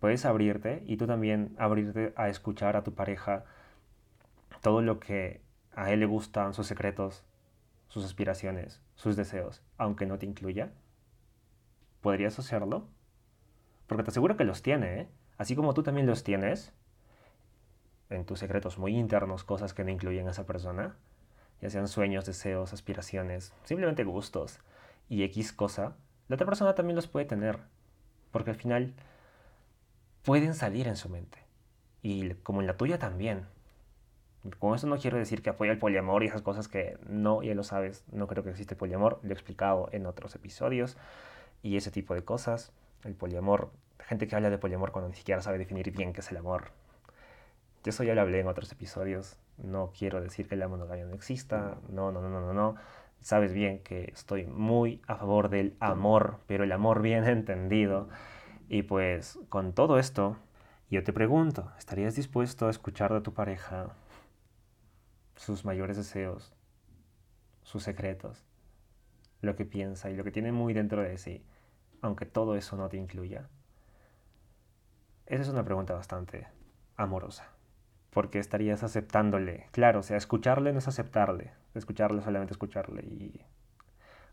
Puedes 0.00 0.26
abrirte 0.26 0.82
y 0.86 0.96
tú 0.96 1.06
también 1.06 1.54
abrirte 1.58 2.12
a 2.16 2.28
escuchar 2.28 2.76
a 2.76 2.82
tu 2.82 2.92
pareja 2.92 3.44
todo 4.60 4.82
lo 4.82 5.00
que 5.00 5.40
a 5.74 5.90
él 5.90 6.00
le 6.00 6.06
gustan, 6.06 6.52
sus 6.54 6.66
secretos, 6.66 7.24
sus 7.88 8.04
aspiraciones, 8.04 8.80
sus 8.94 9.16
deseos, 9.16 9.62
aunque 9.78 10.06
no 10.06 10.18
te 10.18 10.26
incluya? 10.26 10.72
¿Podrías 12.00 12.38
hacerlo? 12.38 12.88
Porque 13.92 14.04
te 14.04 14.10
aseguro 14.10 14.38
que 14.38 14.44
los 14.44 14.62
tiene, 14.62 15.00
¿eh? 15.00 15.08
Así 15.36 15.54
como 15.54 15.74
tú 15.74 15.82
también 15.82 16.06
los 16.06 16.24
tienes 16.24 16.72
en 18.08 18.24
tus 18.24 18.38
secretos 18.38 18.78
muy 18.78 18.96
internos, 18.96 19.44
cosas 19.44 19.74
que 19.74 19.84
no 19.84 19.90
incluyen 19.90 20.28
a 20.28 20.30
esa 20.30 20.46
persona, 20.46 20.96
ya 21.60 21.68
sean 21.68 21.88
sueños, 21.88 22.24
deseos, 22.24 22.72
aspiraciones, 22.72 23.52
simplemente 23.64 24.04
gustos 24.04 24.60
y 25.10 25.24
X 25.24 25.52
cosa, 25.52 25.94
la 26.28 26.36
otra 26.36 26.46
persona 26.46 26.74
también 26.74 26.96
los 26.96 27.06
puede 27.06 27.26
tener, 27.26 27.58
porque 28.30 28.48
al 28.48 28.56
final 28.56 28.94
pueden 30.22 30.54
salir 30.54 30.88
en 30.88 30.96
su 30.96 31.10
mente, 31.10 31.36
y 32.00 32.30
como 32.36 32.62
en 32.62 32.66
la 32.66 32.78
tuya 32.78 32.98
también. 32.98 33.44
Con 34.58 34.74
eso 34.74 34.86
no 34.86 34.96
quiero 34.96 35.18
decir 35.18 35.42
que 35.42 35.50
apoya 35.50 35.72
el 35.72 35.78
poliamor 35.78 36.22
y 36.22 36.28
esas 36.28 36.40
cosas 36.40 36.66
que 36.66 36.96
no, 37.06 37.42
ya 37.42 37.54
lo 37.54 37.62
sabes, 37.62 38.04
no 38.10 38.26
creo 38.26 38.42
que 38.42 38.48
existe 38.48 38.74
poliamor, 38.74 39.20
lo 39.22 39.28
he 39.28 39.34
explicado 39.34 39.90
en 39.92 40.06
otros 40.06 40.34
episodios 40.34 40.96
y 41.62 41.76
ese 41.76 41.90
tipo 41.90 42.14
de 42.14 42.24
cosas. 42.24 42.72
El 43.04 43.14
poliamor, 43.16 43.72
gente 44.04 44.26
que 44.26 44.36
habla 44.36 44.50
de 44.50 44.58
poliamor 44.58 44.92
cuando 44.92 45.08
ni 45.08 45.14
siquiera 45.14 45.40
sabe 45.40 45.58
definir 45.58 45.90
bien 45.90 46.12
qué 46.12 46.20
es 46.20 46.30
el 46.30 46.36
amor. 46.36 46.72
Yo 47.84 47.90
eso 47.90 48.04
ya 48.04 48.14
lo 48.14 48.20
hablé 48.20 48.40
en 48.40 48.46
otros 48.46 48.70
episodios, 48.70 49.38
no 49.58 49.92
quiero 49.96 50.20
decir 50.20 50.48
que 50.48 50.56
la 50.56 50.68
monogamia 50.68 51.04
no 51.04 51.14
exista, 51.14 51.76
no, 51.88 52.12
no, 52.12 52.20
no, 52.20 52.28
no, 52.28 52.40
no, 52.40 52.52
no. 52.52 52.76
Sabes 53.20 53.52
bien 53.52 53.80
que 53.80 54.10
estoy 54.12 54.46
muy 54.46 55.00
a 55.06 55.16
favor 55.16 55.48
del 55.48 55.76
amor, 55.80 56.40
pero 56.46 56.64
el 56.64 56.72
amor 56.72 57.02
bien 57.02 57.24
entendido. 57.28 58.08
Y 58.68 58.82
pues 58.82 59.38
con 59.48 59.72
todo 59.72 59.98
esto, 59.98 60.36
yo 60.90 61.02
te 61.04 61.12
pregunto, 61.12 61.72
¿estarías 61.78 62.14
dispuesto 62.14 62.66
a 62.66 62.70
escuchar 62.70 63.12
de 63.12 63.20
tu 63.20 63.32
pareja 63.34 63.94
sus 65.36 65.64
mayores 65.64 65.96
deseos, 65.96 66.52
sus 67.62 67.82
secretos, 67.82 68.44
lo 69.40 69.56
que 69.56 69.64
piensa 69.64 70.10
y 70.10 70.16
lo 70.16 70.24
que 70.24 70.30
tiene 70.30 70.52
muy 70.52 70.72
dentro 70.72 71.02
de 71.02 71.18
sí, 71.18 71.44
aunque 72.00 72.26
todo 72.26 72.56
eso 72.56 72.76
no 72.76 72.88
te 72.88 72.96
incluya? 72.96 73.48
Esa 75.26 75.42
es 75.42 75.48
una 75.48 75.64
pregunta 75.64 75.94
bastante 75.94 76.46
amorosa, 76.96 77.48
porque 78.10 78.38
estarías 78.38 78.82
aceptándole. 78.82 79.68
Claro, 79.72 80.00
o 80.00 80.02
sea, 80.02 80.16
escucharle 80.16 80.72
no 80.72 80.78
es 80.78 80.88
aceptarle, 80.88 81.52
escucharle 81.74 82.22
solamente 82.22 82.52
escucharle 82.52 83.02
y... 83.02 83.44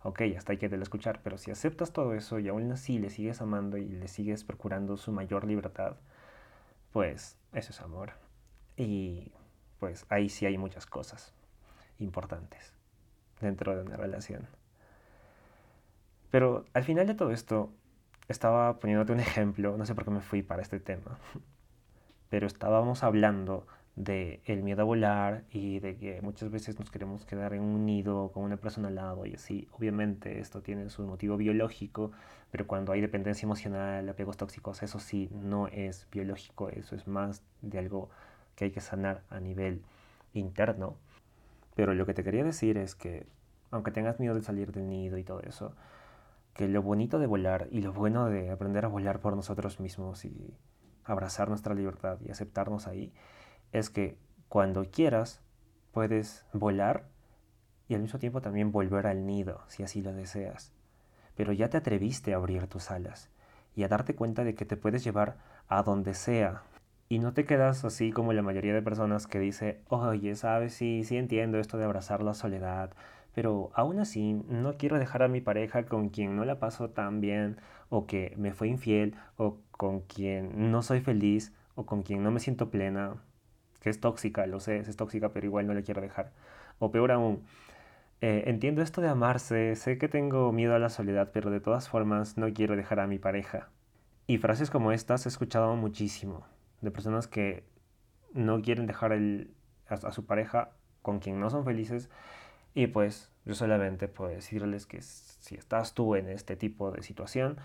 Ok, 0.01 0.21
hasta 0.37 0.53
hay 0.53 0.57
que 0.57 0.67
escuchar, 0.67 1.21
pero 1.23 1.37
si 1.37 1.51
aceptas 1.51 1.91
todo 1.91 2.13
eso 2.13 2.39
y 2.39 2.47
aún 2.47 2.71
así 2.71 2.99
le 2.99 3.09
sigues 3.09 3.41
amando 3.41 3.77
y 3.77 3.85
le 3.85 4.07
sigues 4.07 4.45
procurando 4.45 4.95
su 4.95 5.11
mayor 5.11 5.43
libertad, 5.43 5.97
pues 6.93 7.37
eso 7.53 7.71
es 7.71 7.81
amor. 7.81 8.13
Y 8.77 9.33
pues 9.79 10.05
ahí 10.09 10.29
sí 10.29 10.45
hay 10.45 10.57
muchas 10.57 10.85
cosas 10.85 11.33
importantes 11.97 12.73
dentro 13.41 13.75
de 13.75 13.83
una 13.83 13.97
relación. 13.97 14.47
Pero 16.31 16.65
al 16.73 16.83
final 16.83 17.07
de 17.07 17.15
todo 17.15 17.31
esto, 17.31 17.73
estaba 18.29 18.79
poniéndote 18.79 19.11
un 19.11 19.19
ejemplo, 19.19 19.75
no 19.75 19.85
sé 19.85 19.95
por 19.95 20.05
qué 20.05 20.11
me 20.11 20.21
fui 20.21 20.43
para 20.43 20.61
este 20.61 20.79
tema, 20.79 21.17
pero 22.29 22.47
estábamos 22.47 23.03
hablando 23.03 23.67
de 23.95 24.39
el 24.45 24.63
miedo 24.63 24.83
a 24.83 24.85
volar 24.85 25.43
y 25.51 25.79
de 25.79 25.97
que 25.97 26.21
muchas 26.21 26.49
veces 26.49 26.79
nos 26.79 26.89
queremos 26.89 27.25
quedar 27.25 27.53
en 27.53 27.61
un 27.61 27.85
nido 27.85 28.31
con 28.31 28.43
una 28.43 28.55
persona 28.55 28.87
al 28.87 28.95
lado 28.95 29.25
y 29.25 29.33
así. 29.33 29.67
Obviamente 29.73 30.39
esto 30.39 30.61
tiene 30.61 30.89
su 30.89 31.05
motivo 31.05 31.35
biológico, 31.35 32.11
pero 32.49 32.65
cuando 32.65 32.93
hay 32.93 33.01
dependencia 33.01 33.45
emocional, 33.45 34.07
apegos 34.07 34.37
tóxicos, 34.37 34.83
eso 34.83 34.99
sí 34.99 35.29
no 35.33 35.67
es 35.67 36.07
biológico, 36.11 36.69
eso 36.69 36.95
es 36.95 37.07
más 37.07 37.43
de 37.61 37.79
algo 37.79 38.09
que 38.55 38.65
hay 38.65 38.71
que 38.71 38.79
sanar 38.79 39.21
a 39.29 39.41
nivel 39.41 39.81
interno. 40.33 40.95
Pero 41.75 41.93
lo 41.93 42.05
que 42.05 42.13
te 42.13 42.23
quería 42.23 42.43
decir 42.43 42.77
es 42.77 42.95
que, 42.95 43.25
aunque 43.71 43.91
tengas 43.91 44.19
miedo 44.19 44.35
de 44.35 44.43
salir 44.43 44.71
del 44.71 44.87
nido 44.87 45.17
y 45.17 45.23
todo 45.23 45.41
eso, 45.41 45.73
que 46.59 46.67
lo 46.67 46.81
bonito 46.81 47.19
de 47.19 47.25
volar 47.25 47.69
y 47.71 47.79
lo 47.79 47.93
bueno 47.93 48.25
de 48.25 48.51
aprender 48.51 48.83
a 48.83 48.89
volar 48.89 49.21
por 49.21 49.33
nosotros 49.33 49.79
mismos 49.79 50.25
y 50.25 50.57
abrazar 51.05 51.47
nuestra 51.47 51.73
libertad 51.73 52.19
y 52.19 52.31
aceptarnos 52.31 52.85
ahí, 52.85 53.13
es 53.71 53.89
que 53.89 54.17
cuando 54.49 54.83
quieras 54.91 55.41
puedes 55.93 56.45
volar 56.51 57.05
y 57.87 57.93
al 57.95 58.01
mismo 58.01 58.19
tiempo 58.19 58.41
también 58.41 58.73
volver 58.73 59.07
al 59.07 59.25
nido, 59.25 59.61
si 59.67 59.83
así 59.83 60.01
lo 60.01 60.11
deseas. 60.11 60.73
Pero 61.33 61.53
ya 61.53 61.69
te 61.69 61.77
atreviste 61.77 62.33
a 62.33 62.35
abrir 62.35 62.67
tus 62.67 62.91
alas 62.91 63.29
y 63.73 63.83
a 63.83 63.87
darte 63.87 64.13
cuenta 64.13 64.43
de 64.43 64.53
que 64.53 64.65
te 64.65 64.75
puedes 64.75 65.01
llevar 65.01 65.37
a 65.69 65.81
donde 65.81 66.13
sea 66.13 66.63
y 67.07 67.19
no 67.19 67.31
te 67.31 67.45
quedas 67.45 67.85
así 67.85 68.11
como 68.11 68.33
la 68.33 68.41
mayoría 68.41 68.73
de 68.73 68.81
personas 68.81 69.27
que 69.27 69.39
dice, 69.39 69.79
oye, 69.87 70.35
sabes, 70.35 70.73
sí, 70.73 71.05
sí 71.05 71.15
entiendo 71.15 71.57
esto 71.57 71.77
de 71.77 71.85
abrazar 71.85 72.21
la 72.21 72.33
soledad, 72.33 72.91
pero 73.33 73.71
aún 73.73 73.99
así 73.99 74.33
no 74.47 74.77
quiero 74.77 74.99
dejar 74.99 75.23
a 75.23 75.27
mi 75.27 75.41
pareja 75.41 75.85
con 75.85 76.09
quien 76.09 76.35
no 76.35 76.45
la 76.45 76.59
paso 76.59 76.89
tan 76.89 77.21
bien, 77.21 77.57
o 77.89 78.05
que 78.05 78.33
me 78.37 78.53
fue 78.53 78.67
infiel, 78.67 79.15
o 79.37 79.57
con 79.71 80.01
quien 80.01 80.71
no 80.71 80.81
soy 80.81 81.01
feliz, 81.01 81.53
o 81.75 81.85
con 81.85 82.03
quien 82.03 82.23
no 82.23 82.31
me 82.31 82.39
siento 82.39 82.69
plena, 82.69 83.15
que 83.81 83.89
es 83.89 83.99
tóxica, 83.99 84.45
lo 84.47 84.59
sé, 84.59 84.79
es 84.79 84.95
tóxica, 84.95 85.29
pero 85.29 85.45
igual 85.45 85.67
no 85.67 85.73
la 85.73 85.81
quiero 85.81 86.01
dejar. 86.01 86.31
O 86.79 86.91
peor 86.91 87.11
aún, 87.11 87.43
eh, 88.21 88.43
entiendo 88.47 88.81
esto 88.81 89.01
de 89.01 89.09
amarse, 89.09 89.75
sé 89.75 89.97
que 89.97 90.09
tengo 90.09 90.51
miedo 90.51 90.75
a 90.75 90.79
la 90.79 90.89
soledad, 90.89 91.31
pero 91.33 91.49
de 91.51 91.61
todas 91.61 91.89
formas 91.89 92.37
no 92.37 92.51
quiero 92.53 92.75
dejar 92.75 92.99
a 92.99 93.07
mi 93.07 93.19
pareja. 93.19 93.69
Y 94.27 94.37
frases 94.37 94.69
como 94.69 94.91
estas 94.91 95.25
he 95.25 95.29
escuchado 95.29 95.75
muchísimo 95.75 96.45
de 96.81 96.91
personas 96.91 97.27
que 97.27 97.63
no 98.33 98.61
quieren 98.61 98.85
dejar 98.85 99.17
a, 99.87 100.11
su 100.11 100.25
pareja 100.25 100.71
con 101.01 101.19
quien 101.19 101.39
no 101.39 101.49
son 101.49 101.65
felices 101.65 102.09
y 102.73 102.87
pues 102.87 103.29
yo 103.45 103.55
solamente 103.55 104.07
puedo 104.07 104.29
decirles 104.29 104.85
que 104.85 105.01
si 105.01 105.55
estás 105.55 105.93
tú 105.93 106.15
en 106.15 106.29
este 106.29 106.55
tipo 106.55 106.91
de 106.91 107.01
situación, 107.03 107.57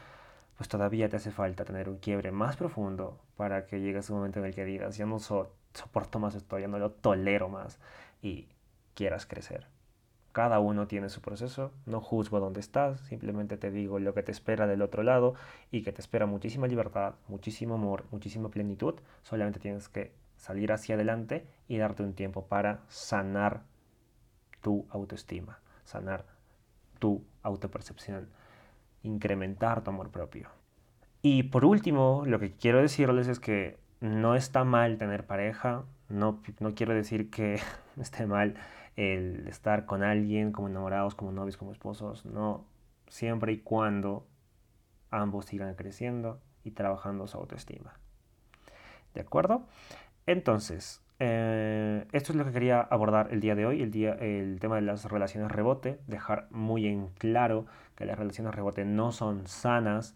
pues 0.57 0.69
todavía 0.69 1.09
te 1.09 1.17
hace 1.17 1.31
falta 1.31 1.65
tener 1.65 1.89
un 1.89 1.99
quiebre 1.99 2.31
más 2.31 2.57
profundo 2.57 3.19
para 3.37 3.67
que 3.67 3.81
llegue 3.81 3.99
ese 3.99 4.13
momento 4.13 4.39
en 4.39 4.47
el 4.47 4.55
que 4.55 4.65
digas, 4.65 4.97
ya 4.97 5.07
no 5.07 5.19
soporto 5.19 6.19
más 6.19 6.35
esto, 6.35 6.59
ya 6.59 6.69
no 6.69 6.79
lo 6.79 6.91
tolero 6.91 7.49
más 7.49 7.79
y 8.23 8.49
quieras 8.95 9.27
crecer. 9.27 9.67
Cada 10.33 10.59
uno 10.59 10.89
tiene 10.89 11.11
su 11.11 11.21
proceso, 11.21 11.71
no 11.87 12.01
juzgo 12.01 12.41
dónde 12.41 12.61
estás, 12.61 13.01
simplemente 13.03 13.57
te 13.57 13.71
digo 13.71 14.01
lo 14.01 14.15
que 14.15 14.23
te 14.25 14.33
espera 14.33 14.67
del 14.67 14.83
otro 14.83 15.03
lado 15.05 15.35
y 15.71 15.83
que 15.83 15.93
te 15.93 16.01
espera 16.01 16.27
muchísima 16.27 16.67
libertad, 16.67 17.15
muchísimo 17.29 17.75
amor, 17.75 18.05
muchísima 18.11 18.49
plenitud. 18.49 18.95
Solamente 19.23 19.61
tienes 19.61 19.89
que 19.89 20.13
salir 20.37 20.73
hacia 20.73 20.97
adelante 20.97 21.47
y 21.69 21.79
darte 21.79 22.03
un 22.03 22.15
tiempo 22.15 22.47
para 22.47 22.81
sanar 22.89 23.63
tu 24.65 24.87
autoestima, 24.89 25.61
sanar 25.85 26.25
tu 26.99 27.23
autopercepción, 27.43 28.31
incrementar 29.03 29.85
tu 29.85 29.91
amor 29.91 30.11
propio. 30.11 30.49
Y 31.21 31.45
por 31.45 31.67
último, 31.67 32.23
lo 32.27 32.39
que 32.41 32.53
quiero 32.53 32.81
decirles 32.81 33.29
es 33.29 33.39
que 33.39 33.79
no 34.01 34.35
está 34.35 34.65
mal 34.65 34.97
tener 34.97 35.27
pareja, 35.27 35.85
no, 36.09 36.41
no 36.61 36.75
quiero 36.75 36.95
decir 36.95 37.29
que 37.31 37.61
esté 38.01 38.27
mal 38.27 38.55
el 38.97 39.47
estar 39.49 39.85
con 39.85 40.03
alguien 40.03 40.51
como 40.51 40.69
enamorados, 40.69 41.15
como 41.15 41.31
novios, 41.31 41.59
como 41.59 41.73
esposos, 41.73 42.25
no, 42.25 42.65
siempre 43.09 43.53
y 43.53 43.59
cuando 43.59 44.27
ambos 45.11 45.45
sigan 45.45 45.75
creciendo 45.75 46.41
y 46.65 46.71
trabajando 46.71 47.27
su 47.27 47.37
autoestima. 47.37 47.99
¿De 49.13 49.21
acuerdo? 49.21 49.67
Entonces, 50.25 51.04
eh, 51.19 52.07
esto 52.13 52.33
es 52.33 52.37
lo 52.37 52.45
que 52.45 52.53
quería 52.53 52.81
abordar 52.81 53.29
el 53.33 53.41
día 53.41 53.55
de 53.55 53.67
hoy, 53.67 53.83
el, 53.83 53.91
día, 53.91 54.15
el 54.15 54.59
tema 54.61 54.77
de 54.77 54.83
las 54.83 55.05
relaciones 55.05 55.51
rebote, 55.51 56.01
dejar 56.07 56.49
muy 56.51 56.87
en 56.87 57.09
claro 57.19 57.67
que 57.97 58.05
las 58.05 58.19
relaciones 58.19 58.55
rebote 58.55 58.85
no 58.85 59.13
son 59.13 59.47
sanas, 59.47 60.15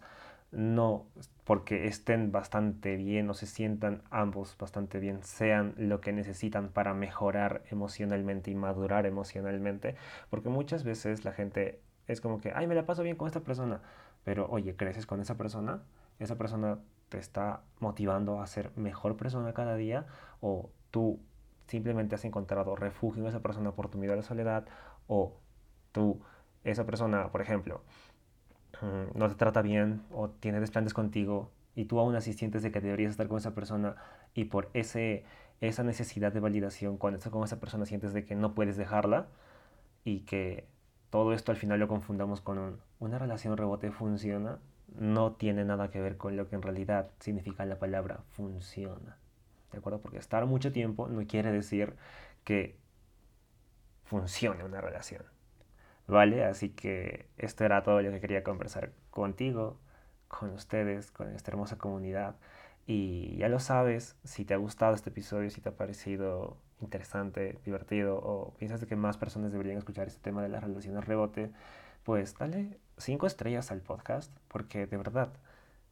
no 0.51 1.05
porque 1.43 1.87
estén 1.87 2.31
bastante 2.31 2.95
bien 2.95 3.29
o 3.29 3.33
se 3.33 3.45
sientan 3.47 4.03
ambos 4.11 4.55
bastante 4.57 4.99
bien, 4.99 5.23
sean 5.23 5.73
lo 5.77 6.01
que 6.01 6.13
necesitan 6.13 6.69
para 6.69 6.93
mejorar 6.93 7.63
emocionalmente 7.71 8.51
y 8.51 8.55
madurar 8.55 9.05
emocionalmente, 9.05 9.95
porque 10.29 10.49
muchas 10.49 10.83
veces 10.83 11.25
la 11.25 11.31
gente 11.31 11.79
es 12.07 12.21
como 12.21 12.41
que, 12.41 12.51
ay, 12.53 12.67
me 12.67 12.75
la 12.75 12.85
paso 12.85 13.03
bien 13.03 13.15
con 13.15 13.27
esta 13.27 13.41
persona, 13.41 13.81
pero 14.23 14.47
oye, 14.49 14.75
creces 14.75 15.05
con 15.05 15.21
esa 15.21 15.37
persona 15.37 15.81
esa 16.19 16.37
persona 16.37 16.79
te 17.07 17.17
está 17.17 17.61
motivando 17.79 18.41
a 18.41 18.47
ser 18.47 18.71
mejor 18.75 19.17
persona 19.17 19.53
cada 19.53 19.75
día 19.75 20.05
o 20.41 20.69
tú 20.91 21.19
simplemente 21.67 22.15
has 22.15 22.25
encontrado 22.25 22.75
refugio 22.75 23.23
en 23.23 23.29
esa 23.29 23.41
persona 23.41 23.71
por 23.71 23.89
tu 23.89 23.97
miedo 23.97 24.13
a 24.13 24.17
la 24.17 24.23
soledad 24.23 24.65
o 25.07 25.37
tú, 25.91 26.21
esa 26.63 26.85
persona, 26.85 27.31
por 27.31 27.41
ejemplo, 27.41 27.83
mm, 28.81 29.17
no 29.17 29.29
te 29.29 29.35
trata 29.35 29.61
bien 29.61 30.03
o 30.11 30.29
tiene 30.29 30.59
desplantes 30.59 30.93
contigo 30.93 31.51
y 31.75 31.85
tú 31.85 31.99
aún 31.99 32.15
así 32.15 32.33
sientes 32.33 32.63
de 32.63 32.71
que 32.71 32.81
deberías 32.81 33.11
estar 33.11 33.27
con 33.27 33.37
esa 33.37 33.53
persona 33.53 33.95
y 34.33 34.45
por 34.45 34.69
ese, 34.73 35.23
esa 35.61 35.83
necesidad 35.83 36.33
de 36.33 36.39
validación, 36.39 36.97
cuando 36.97 37.17
estás 37.17 37.31
con 37.31 37.43
esa 37.43 37.59
persona 37.59 37.85
sientes 37.85 38.13
de 38.13 38.25
que 38.25 38.35
no 38.35 38.55
puedes 38.55 38.77
dejarla 38.77 39.27
y 40.03 40.21
que 40.21 40.67
todo 41.09 41.33
esto 41.33 41.51
al 41.51 41.57
final 41.57 41.79
lo 41.79 41.87
confundamos 41.87 42.41
con 42.41 42.81
una 42.99 43.19
relación 43.19 43.57
rebote 43.57 43.91
funciona, 43.91 44.59
no 44.97 45.33
tiene 45.33 45.65
nada 45.65 45.89
que 45.91 46.01
ver 46.01 46.17
con 46.17 46.35
lo 46.35 46.49
que 46.49 46.55
en 46.55 46.63
realidad 46.63 47.11
significa 47.19 47.65
la 47.65 47.79
palabra 47.79 48.23
funciona. 48.31 49.18
¿De 49.71 49.77
acuerdo? 49.77 50.01
Porque 50.01 50.17
estar 50.17 50.45
mucho 50.45 50.71
tiempo 50.71 51.07
no 51.07 51.25
quiere 51.27 51.51
decir 51.51 51.95
que 52.43 52.77
funcione 54.03 54.63
una 54.63 54.81
relación. 54.81 55.23
¿Vale? 56.07 56.43
Así 56.43 56.69
que 56.69 57.27
esto 57.37 57.65
era 57.65 57.83
todo 57.83 58.01
lo 58.01 58.11
que 58.11 58.19
quería 58.19 58.43
conversar 58.43 58.91
contigo, 59.11 59.79
con 60.27 60.51
ustedes, 60.51 61.11
con 61.11 61.29
esta 61.35 61.51
hermosa 61.51 61.77
comunidad. 61.77 62.35
Y 62.87 63.37
ya 63.37 63.49
lo 63.49 63.59
sabes, 63.59 64.15
si 64.23 64.45
te 64.45 64.55
ha 64.55 64.57
gustado 64.57 64.95
este 64.95 65.11
episodio, 65.11 65.49
si 65.51 65.61
te 65.61 65.69
ha 65.69 65.77
parecido 65.77 66.57
interesante, 66.81 67.59
divertido 67.65 68.17
o 68.17 68.53
piensas 68.55 68.83
que 68.85 68.95
más 68.95 69.17
personas 69.17 69.51
deberían 69.51 69.77
escuchar 69.77 70.07
este 70.07 70.21
tema 70.21 70.41
de 70.41 70.49
las 70.49 70.63
relaciones 70.63 71.05
rebote, 71.05 71.51
pues 72.03 72.35
dale 72.37 72.79
cinco 72.97 73.27
estrellas 73.27 73.71
al 73.71 73.81
podcast, 73.81 74.31
porque 74.47 74.87
de 74.87 74.97
verdad, 74.97 75.31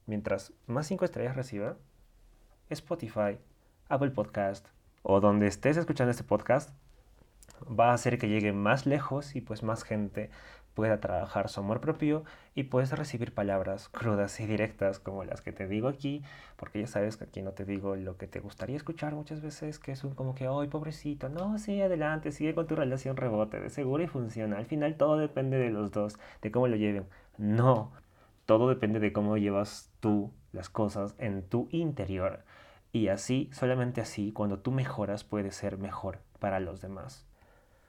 mientras 0.07 0.53
más 0.65 0.87
cinco 0.87 1.05
estrellas 1.05 1.35
reciba, 1.35 1.77
Spotify, 2.69 3.37
Apple 3.89 4.11
Podcast 4.11 4.67
o 5.03 5.19
donde 5.21 5.47
estés 5.47 5.77
escuchando 5.77 6.11
este 6.11 6.23
podcast, 6.23 6.71
va 7.67 7.91
a 7.91 7.93
hacer 7.93 8.17
que 8.17 8.29
llegue 8.29 8.53
más 8.53 8.85
lejos 8.85 9.35
y 9.35 9.41
pues 9.41 9.63
más 9.63 9.83
gente 9.83 10.29
pueda 10.73 10.99
trabajar 10.99 11.49
su 11.49 11.59
amor 11.59 11.81
propio 11.81 12.23
y 12.53 12.65
puedes 12.65 12.91
recibir 12.91 13.33
palabras 13.33 13.89
crudas 13.89 14.39
y 14.39 14.45
directas 14.45 14.99
como 14.99 15.23
las 15.23 15.41
que 15.41 15.51
te 15.51 15.67
digo 15.67 15.87
aquí, 15.87 16.21
porque 16.55 16.81
ya 16.81 16.85
sabes 16.85 17.17
que 17.17 17.23
aquí 17.23 17.41
no 17.41 17.53
te 17.53 17.65
digo 17.65 17.95
lo 17.95 18.15
que 18.17 18.27
te 18.27 18.39
gustaría 18.39 18.75
escuchar 18.75 19.15
muchas 19.15 19.41
veces, 19.41 19.79
que 19.79 19.91
es 19.91 20.03
un 20.03 20.13
como 20.13 20.35
que, 20.35 20.45
ay, 20.45 20.67
pobrecito, 20.67 21.29
no, 21.29 21.57
sí, 21.57 21.81
adelante, 21.81 22.31
sigue 22.31 22.53
con 22.53 22.67
tu 22.67 22.75
relación 22.75 23.17
rebote, 23.17 23.59
de 23.59 23.71
seguro 23.71 24.03
y 24.03 24.07
funciona. 24.07 24.59
Al 24.59 24.67
final 24.67 24.97
todo 24.97 25.17
depende 25.17 25.57
de 25.57 25.71
los 25.71 25.91
dos, 25.91 26.19
de 26.43 26.51
cómo 26.51 26.67
lo 26.67 26.75
lleven. 26.75 27.07
No, 27.39 27.91
todo 28.45 28.69
depende 28.69 28.99
de 28.99 29.11
cómo 29.11 29.37
llevas 29.37 29.89
tú 29.99 30.31
las 30.51 30.69
cosas 30.69 31.15
en 31.17 31.41
tu 31.41 31.69
interior. 31.71 32.43
Y 32.91 33.09
así, 33.09 33.49
solamente 33.53 34.01
así, 34.01 34.31
cuando 34.31 34.59
tú 34.59 34.71
mejoras, 34.71 35.23
puedes 35.23 35.55
ser 35.55 35.77
mejor 35.77 36.19
para 36.39 36.59
los 36.59 36.81
demás. 36.81 37.25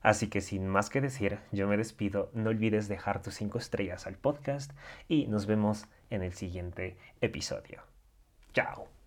Así 0.02 0.28
que 0.28 0.40
sin 0.40 0.66
más 0.68 0.90
que 0.90 1.00
decir, 1.00 1.40
yo 1.52 1.66
me 1.66 1.76
despido. 1.76 2.30
No 2.32 2.50
olvides 2.50 2.88
dejar 2.88 3.22
tus 3.22 3.34
5 3.34 3.58
estrellas 3.58 4.06
al 4.06 4.16
podcast 4.16 4.72
y 5.08 5.26
nos 5.26 5.46
vemos 5.46 5.86
en 6.10 6.22
el 6.22 6.32
siguiente 6.32 6.96
episodio. 7.20 7.82
Chao. 8.52 8.97